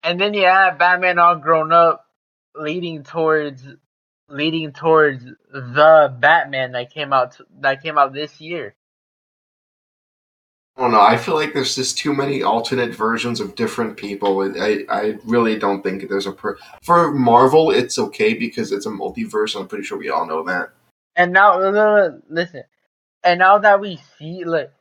And 0.04 0.20
then 0.20 0.34
you 0.34 0.46
have 0.46 0.80
Batman 0.80 1.20
all 1.20 1.36
grown 1.36 1.72
up 1.72 2.08
leading 2.56 3.04
towards 3.04 3.64
leading 4.28 4.72
towards 4.72 5.24
the 5.24 6.16
Batman 6.20 6.72
that 6.72 6.92
came 6.92 7.14
out 7.14 7.38
that 7.60 7.84
came 7.84 7.98
out 7.98 8.14
this 8.14 8.42
year. 8.42 8.76
I 10.78 10.82
don't 10.82 10.92
know. 10.94 11.02
I 11.02 11.18
feel 11.18 11.36
like 11.36 11.54
there's 11.54 11.76
just 11.76 11.98
too 11.98 12.14
many 12.14 12.42
alternate 12.42 12.96
versions 12.96 13.40
of 13.40 13.56
different 13.56 13.98
people. 13.98 14.42
I 14.60 14.86
I 14.90 15.18
really 15.26 15.60
don't 15.60 15.84
think 15.84 16.08
there's 16.10 16.28
a 16.28 16.32
per 16.32 16.58
for 16.82 17.12
Marvel. 17.12 17.72
It's 17.72 18.00
okay 18.00 18.34
because 18.34 18.72
it's 18.72 18.86
a 18.86 18.90
multiverse. 18.90 19.60
I'm 19.60 19.68
pretty 19.68 19.84
sure 19.84 19.98
we 19.98 20.10
all 20.10 20.26
know 20.26 20.44
that. 20.44 20.70
And 21.16 21.34
now 21.34 21.60
no, 21.60 21.72
no, 21.72 21.96
no, 21.96 22.22
listen. 22.30 22.64
And 23.24 23.40
now 23.40 23.60
that 23.60 23.80
we 23.80 24.00
see 24.18 24.44
like 24.46 24.72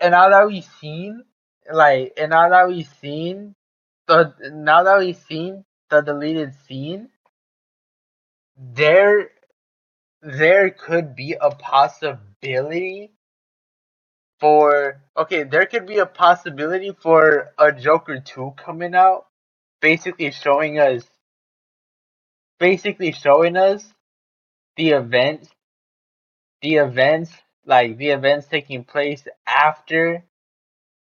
and 0.00 0.12
now 0.12 0.28
that 0.28 0.46
we've 0.46 0.68
seen 0.80 1.24
like 1.72 2.12
and 2.16 2.30
now 2.30 2.48
that 2.48 2.68
we've 2.68 2.88
seen 3.00 3.54
the 4.06 4.34
now 4.52 4.82
that 4.82 4.98
we've 4.98 5.16
seen 5.28 5.64
the 5.90 6.00
deleted 6.00 6.54
scene 6.66 7.08
there 8.56 9.30
there 10.22 10.70
could 10.70 11.14
be 11.14 11.36
a 11.40 11.50
possibility 11.50 13.10
for 14.40 15.02
okay 15.16 15.44
there 15.44 15.66
could 15.66 15.86
be 15.86 15.98
a 15.98 16.06
possibility 16.06 16.92
for 17.00 17.52
a 17.58 17.72
joker 17.72 18.20
2 18.20 18.54
coming 18.56 18.94
out 18.94 19.26
basically 19.80 20.30
showing 20.30 20.78
us 20.78 21.04
basically 22.58 23.12
showing 23.12 23.56
us 23.56 23.92
the 24.76 24.90
events 24.90 25.48
the 26.62 26.76
events 26.76 27.32
like 27.66 27.98
the 27.98 28.10
events 28.10 28.46
taking 28.46 28.84
place 28.84 29.26
after 29.46 30.24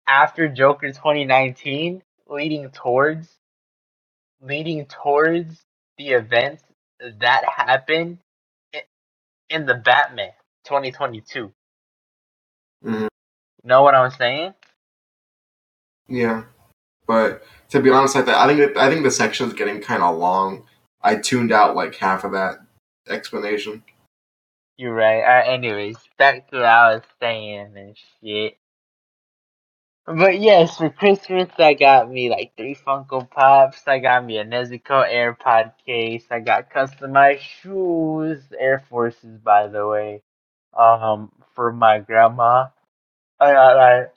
after 0.07 0.47
Joker 0.47 0.87
2019 0.87 2.01
leading 2.29 2.69
towards 2.71 3.29
leading 4.41 4.85
towards 4.85 5.63
the 5.97 6.09
events 6.09 6.63
that 7.19 7.43
happened 7.45 8.19
in 9.49 9.65
the 9.65 9.75
Batman 9.75 10.31
2022. 10.65 11.51
Mm-hmm. 12.85 13.07
Know 13.63 13.81
what 13.81 13.95
I'm 13.95 14.11
saying? 14.11 14.53
Yeah, 16.07 16.43
but 17.05 17.43
to 17.69 17.81
be 17.81 17.89
honest, 17.89 18.15
I, 18.15 18.21
th- 18.21 18.37
I 18.37 18.47
think 18.47 18.77
I 18.77 18.89
think 18.89 19.03
the 19.03 19.11
section 19.11 19.47
is 19.47 19.53
getting 19.53 19.81
kind 19.81 20.03
of 20.03 20.17
long. 20.17 20.63
I 21.01 21.15
tuned 21.15 21.51
out 21.51 21.75
like 21.75 21.95
half 21.95 22.23
of 22.23 22.31
that 22.31 22.59
explanation. 23.09 23.83
You're 24.77 24.93
right. 24.95 25.21
Uh, 25.23 25.51
anyways, 25.51 25.97
back 26.19 26.49
to 26.51 26.57
what 26.57 26.65
I 26.65 26.95
was 26.95 27.03
saying 27.21 27.73
and 27.77 27.97
shit. 28.21 28.57
But 30.05 30.39
yes, 30.39 30.77
for 30.77 30.89
Christmas 30.89 31.49
I 31.59 31.73
got 31.75 32.11
me 32.11 32.29
like 32.29 32.53
three 32.57 32.75
Funko 32.75 33.29
Pops. 33.29 33.87
I 33.87 33.99
got 33.99 34.25
me 34.25 34.37
a 34.37 34.45
Nezuko 34.45 35.09
AirPod 35.09 35.73
case. 35.85 36.25
I 36.31 36.41
got 36.41 36.71
customized 36.71 37.39
shoes, 37.39 38.43
Air 38.59 38.83
Forces 38.89 39.37
by 39.39 39.67
the 39.67 39.87
way, 39.87 40.23
um, 40.77 41.31
for 41.55 41.73
my 41.73 41.99
grandma. 41.99 42.67
I 43.39 43.53
got 43.53 43.77
like 43.77 44.07
I 44.07 44.09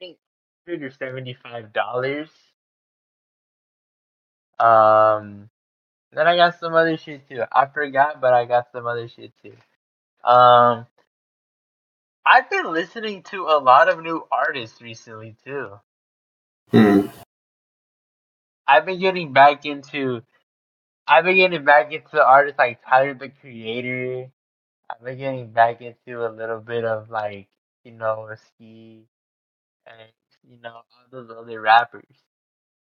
think 0.00 0.18
hundred 0.68 0.94
seventy 0.98 1.34
five 1.34 1.72
dollars. 1.72 2.30
Um, 4.60 5.50
then 6.12 6.26
I 6.26 6.36
got 6.36 6.58
some 6.58 6.74
other 6.74 6.96
shit 6.96 7.28
too. 7.28 7.42
I 7.52 7.66
forgot, 7.66 8.20
but 8.20 8.32
I 8.32 8.44
got 8.44 8.72
some 8.72 8.86
other 8.86 9.08
shit 9.08 9.32
too. 9.42 9.56
Um, 10.28 10.86
I've 12.24 12.50
been 12.50 12.72
listening 12.72 13.22
to 13.30 13.44
a 13.44 13.58
lot 13.58 13.88
of 13.88 14.02
new 14.02 14.24
artists 14.30 14.80
recently 14.82 15.36
too. 15.44 15.78
Hmm. 16.70 17.06
I've 18.66 18.84
been 18.84 19.00
getting 19.00 19.32
back 19.32 19.64
into 19.64 20.22
I've 21.06 21.24
been 21.24 21.36
getting 21.36 21.64
back 21.64 21.90
into 21.90 22.22
artists 22.22 22.58
like 22.58 22.80
Tyler 22.86 23.14
the 23.14 23.30
Creator. 23.30 24.30
I've 24.90 25.04
been 25.04 25.18
getting 25.18 25.52
back 25.52 25.80
into 25.80 26.26
a 26.26 26.28
little 26.28 26.60
bit 26.60 26.84
of 26.84 27.08
like, 27.10 27.48
you 27.84 27.92
know, 27.92 28.28
Ski 28.34 29.06
and 29.86 30.12
you 30.46 30.58
know, 30.60 30.74
all 30.74 30.84
those 31.10 31.30
other 31.30 31.60
rappers 31.60 32.04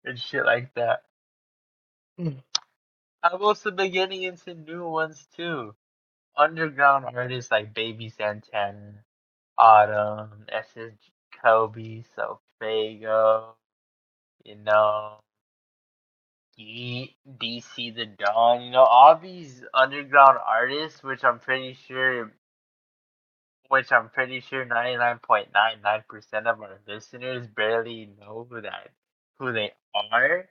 and 0.06 0.18
shit 0.18 0.46
like 0.46 0.74
that. 0.76 1.02
I've 3.26 3.42
also 3.42 3.72
been 3.72 3.92
getting 3.92 4.22
into 4.22 4.54
new 4.54 4.88
ones 4.88 5.28
too. 5.36 5.74
Underground 6.38 7.06
artists 7.06 7.50
like 7.50 7.74
Baby 7.74 8.10
Santana, 8.10 9.04
Autumn, 9.58 10.46
SS 10.50 10.94
Kobe, 11.42 12.04
Sofaygo, 12.16 13.56
you 14.44 14.56
know, 14.58 15.20
DC 16.60 17.96
the 17.96 18.06
Don, 18.06 18.62
you 18.62 18.72
know, 18.72 18.84
all 18.84 19.18
these 19.18 19.64
underground 19.74 20.38
artists, 20.46 21.04
which 21.04 21.24
I'm 21.24 21.40
pretty 21.40 21.74
sure, 21.88 22.32
which 23.70 23.92
I'm 23.92 24.10
pretty 24.10 24.42
sure 24.42 24.66
99.99% 24.66 26.46
of 26.46 26.62
our 26.62 26.80
listeners 26.88 27.48
barely 27.48 28.10
know 28.20 28.46
who 28.50 28.62
that, 28.62 28.92
who 29.40 29.52
they 29.52 29.74
are. 29.96 30.48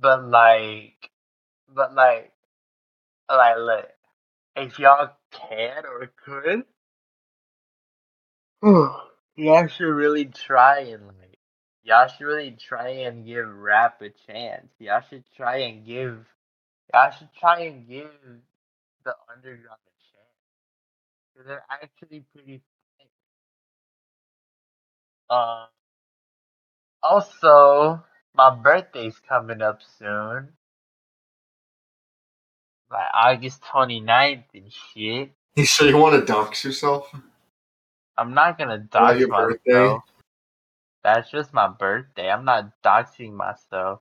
But 0.00 0.24
like, 0.24 1.10
but 1.74 1.94
like, 1.94 2.32
like, 3.28 3.56
look, 3.58 3.88
if 4.56 4.78
y'all 4.78 5.10
can 5.32 5.84
or 5.86 6.12
could, 6.24 6.64
y'all 9.36 9.66
should 9.68 9.84
really 9.84 10.26
try 10.26 10.80
and 10.80 11.06
like, 11.06 11.38
y'all 11.84 12.08
should 12.08 12.26
really 12.26 12.52
try 12.52 12.88
and 12.90 13.26
give 13.26 13.48
rap 13.48 14.02
a 14.02 14.10
chance. 14.30 14.68
Y'all 14.78 15.02
should 15.08 15.24
try 15.36 15.58
and 15.58 15.86
give, 15.86 16.24
y'all 16.92 17.10
should 17.12 17.32
try 17.38 17.62
and 17.62 17.88
give 17.88 18.10
the 19.04 19.14
underground 19.34 19.80
a 19.86 19.94
chance. 20.12 20.38
Cause 21.36 21.46
they're 21.46 21.64
actually 21.70 22.24
pretty 22.34 22.62
funny. 22.62 23.10
Um, 25.30 25.66
also, 27.02 28.04
my 28.34 28.54
birthday's 28.54 29.20
coming 29.28 29.62
up 29.62 29.80
soon. 29.98 30.50
Like 32.94 33.08
August 33.14 33.62
29th 33.64 34.44
and 34.54 34.72
shit. 34.72 35.32
You 35.56 35.66
sure 35.66 35.88
you 35.88 35.98
want 35.98 36.20
to 36.20 36.24
dox 36.32 36.64
yourself? 36.64 37.14
I'm 38.16 38.34
not 38.34 38.58
gonna 38.58 38.78
dox 38.78 39.18
your 39.18 39.28
myself. 39.28 39.50
birthday? 39.66 39.98
That's 41.04 41.30
just 41.30 41.52
my 41.52 41.68
birthday. 41.68 42.30
I'm 42.30 42.44
not 42.46 42.70
doxing 42.84 43.34
myself. 43.34 44.00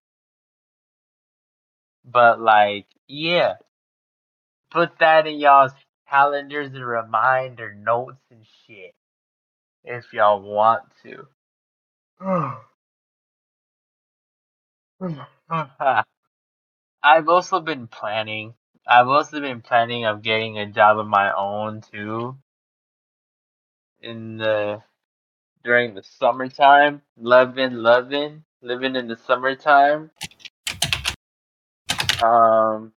But 2.05 2.39
like, 2.39 2.87
yeah. 3.07 3.55
Put 4.71 4.99
that 4.99 5.27
in 5.27 5.39
y'all's 5.39 5.73
calendars 6.09 6.73
and 6.73 6.85
reminder 6.85 7.73
notes 7.75 8.21
and 8.31 8.45
shit. 8.67 8.93
If 9.83 10.13
y'all 10.13 10.41
want 10.41 10.83
to. 11.03 11.27
I've 17.03 17.29
also 17.29 17.59
been 17.61 17.87
planning. 17.87 18.53
I've 18.87 19.07
also 19.07 19.39
been 19.39 19.61
planning 19.61 20.05
of 20.05 20.21
getting 20.21 20.57
a 20.57 20.65
job 20.65 20.99
of 20.99 21.07
my 21.07 21.33
own 21.33 21.81
too. 21.81 22.37
In 24.01 24.37
the 24.37 24.81
during 25.63 25.95
the 25.95 26.03
summertime, 26.03 27.01
loving, 27.17 27.73
loving, 27.73 28.43
living 28.61 28.95
in 28.95 29.07
the 29.07 29.15
summertime. 29.15 30.11
Um, 32.21 32.91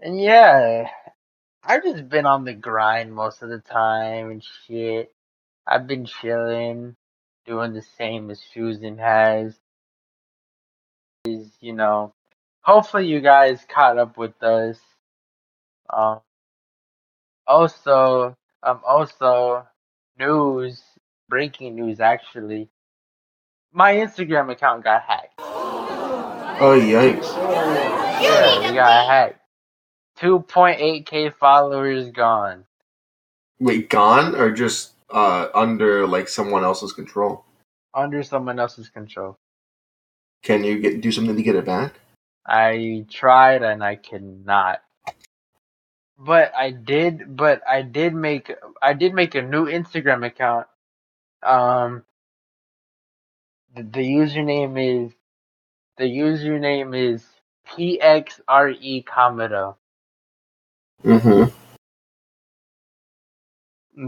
and 0.00 0.20
yeah, 0.20 0.88
I've 1.64 1.82
just 1.82 2.08
been 2.08 2.26
on 2.26 2.44
the 2.44 2.54
grind 2.54 3.14
most 3.14 3.42
of 3.42 3.48
the 3.48 3.60
time 3.60 4.30
and 4.30 4.44
shit. 4.66 5.12
I've 5.66 5.86
been 5.86 6.06
chilling, 6.06 6.96
doing 7.46 7.72
the 7.72 7.82
same 7.96 8.30
as 8.30 8.40
Susan 8.52 8.98
has. 8.98 9.58
Is 11.24 11.50
you 11.60 11.72
know, 11.72 12.14
hopefully 12.68 13.06
you 13.06 13.18
guys 13.20 13.64
caught 13.66 13.96
up 13.96 14.18
with 14.18 14.40
us. 14.42 14.78
Um, 15.90 16.20
also, 17.46 18.36
um, 18.62 18.80
also 18.86 19.66
news, 20.18 20.82
breaking 21.30 21.76
news 21.76 21.98
actually. 21.98 22.68
My 23.72 23.94
Instagram 23.94 24.52
account 24.52 24.84
got 24.84 25.02
hacked. 25.02 25.40
Oh 25.40 26.78
yikes! 26.78 27.32
Yeah, 28.20 28.68
we 28.68 28.74
got 28.74 29.06
hacked. 29.06 29.40
2.8k 30.18 31.34
followers 31.36 32.10
gone. 32.10 32.64
Wait, 33.60 33.88
gone 33.88 34.34
or 34.34 34.52
just 34.52 34.92
uh 35.10 35.48
under 35.54 36.06
like 36.06 36.28
someone 36.28 36.64
else's 36.64 36.92
control? 36.92 37.46
Under 37.94 38.22
someone 38.22 38.58
else's 38.58 38.90
control. 38.90 39.38
Can 40.42 40.64
you 40.64 40.80
get 40.80 41.00
do 41.00 41.10
something 41.10 41.36
to 41.36 41.42
get 41.42 41.56
it 41.56 41.64
back? 41.64 41.94
I 42.48 43.04
tried 43.10 43.62
and 43.62 43.84
I 43.84 43.96
cannot. 43.96 44.80
But 46.18 46.52
I 46.56 46.70
did, 46.70 47.36
but 47.36 47.60
I 47.68 47.82
did 47.82 48.14
make, 48.14 48.52
I 48.82 48.94
did 48.94 49.14
make 49.14 49.34
a 49.34 49.42
new 49.42 49.66
Instagram 49.66 50.26
account. 50.26 50.66
Um, 51.42 52.04
the, 53.76 53.82
the 53.82 54.00
username 54.00 55.06
is, 55.06 55.12
the 55.98 56.04
username 56.04 56.96
is 56.96 57.24
PXRE 57.68 59.04
Comodo. 59.04 59.76
Mm-hmm. 61.04 61.54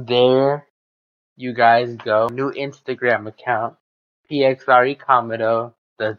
There 0.06 0.66
you 1.36 1.52
guys 1.52 1.96
go. 1.96 2.28
New 2.28 2.50
Instagram 2.52 3.28
account. 3.28 3.76
PXRE 4.30 4.98
Comodo. 4.98 5.74
The, 5.98 6.18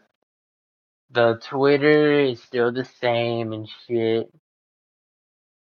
the 1.12 1.40
Twitter 1.44 2.20
is 2.20 2.42
still 2.42 2.72
the 2.72 2.86
same 2.86 3.54
and 3.54 3.68
shit. 3.88 4.32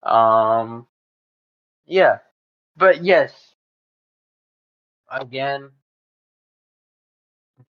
Um, 0.03 0.87
yeah. 1.85 2.19
But 2.77 3.03
yes, 3.03 3.33
again, 5.11 5.71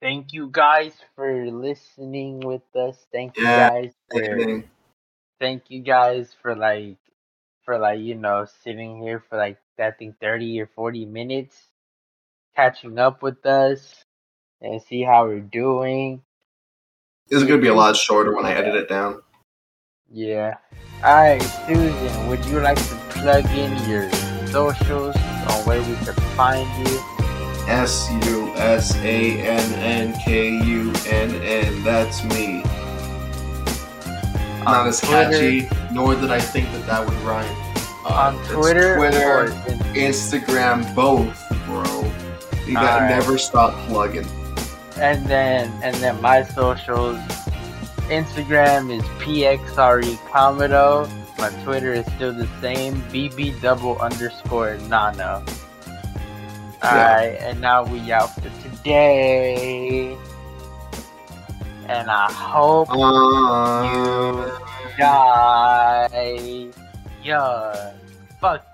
thank 0.00 0.32
you 0.32 0.48
guys 0.52 0.94
for 1.16 1.46
listening 1.50 2.40
with 2.40 2.62
us. 2.76 2.98
Thank 3.12 3.34
you 3.40 3.48
Yeah, 3.48 3.70
guys 3.70 3.92
for 4.10 4.46
thank 5.40 5.64
you 5.70 5.82
guys 5.82 6.34
for 6.42 6.56
like 6.56 6.98
for 7.64 7.78
like 7.78 8.00
you 8.00 8.16
know 8.16 8.46
sitting 8.64 9.02
here 9.02 9.24
for 9.28 9.38
like 9.38 9.58
I 9.80 9.92
think 9.92 10.20
thirty 10.20 10.60
or 10.60 10.68
forty 10.74 11.06
minutes, 11.06 11.56
catching 12.56 12.98
up 12.98 13.22
with 13.22 13.44
us 13.46 14.04
and 14.62 14.82
see 14.82 15.02
how 15.02 15.26
we're 15.26 15.40
doing. 15.40 16.22
This 17.28 17.40
is 17.40 17.48
gonna 17.48 17.60
be 17.60 17.68
a 17.68 17.74
lot 17.74 17.96
shorter 17.96 18.34
when 18.34 18.44
I 18.44 18.52
edit 18.52 18.74
it 18.74 18.88
down. 18.88 19.22
Yeah. 20.10 20.56
Alright, 21.02 21.42
Susan, 21.66 22.28
would 22.28 22.44
you 22.44 22.60
like 22.60 22.76
to 22.76 22.94
plug 23.10 23.46
in 23.50 23.72
your 23.88 24.10
socials 24.46 25.16
on 25.16 25.64
where 25.64 25.80
we 25.80 25.94
can 26.04 26.14
find 26.36 26.68
you? 26.86 27.00
S 27.66 28.10
U 28.26 28.52
S 28.56 28.94
A 28.96 29.40
N 29.40 29.72
N 29.74 30.20
K 30.22 30.50
U 30.50 30.92
N 31.08 31.34
N. 31.42 31.82
That's 31.82 32.22
me. 32.24 32.62
Not 34.64 34.86
as 34.86 35.00
catchy, 35.00 35.68
nor 35.92 36.14
did 36.14 36.30
I 36.30 36.40
think 36.40 36.70
that 36.72 36.86
that 36.86 37.06
would 37.08 37.18
rhyme. 37.22 37.56
Uh, 38.04 38.34
on 38.36 38.44
Twitter, 38.46 38.96
Twitter, 38.96 39.44
or 39.44 39.48
Instagram, 39.94 40.94
both, 40.94 41.42
bro. 41.64 41.84
You 42.66 42.74
gotta 42.74 43.04
Alright. 43.04 43.10
never 43.10 43.38
stop 43.38 43.74
plugging. 43.88 44.26
And 44.96 45.26
then 45.26 45.70
and 45.82 45.94
then 45.96 46.20
my 46.20 46.42
socials 46.42 47.18
Instagram 48.08 48.90
is 48.96 49.02
PXRE 49.22 50.16
pxrecomodo. 50.28 51.08
My 51.38 51.48
Twitter 51.64 51.92
is 51.92 52.06
still 52.14 52.32
the 52.32 52.46
same, 52.60 52.94
bb 53.10 53.60
double 53.60 53.98
underscore 53.98 54.76
nano. 54.88 55.44
Alright, 56.84 57.40
and 57.40 57.60
now 57.60 57.82
we 57.84 58.12
out 58.12 58.34
for 58.34 58.50
today. 58.62 60.16
And 61.88 62.10
I 62.10 62.30
hope 62.30 62.88
Uh, 62.90 64.58
die. 64.98 66.68
Yeah, 67.22 67.92
fuck 68.40 68.66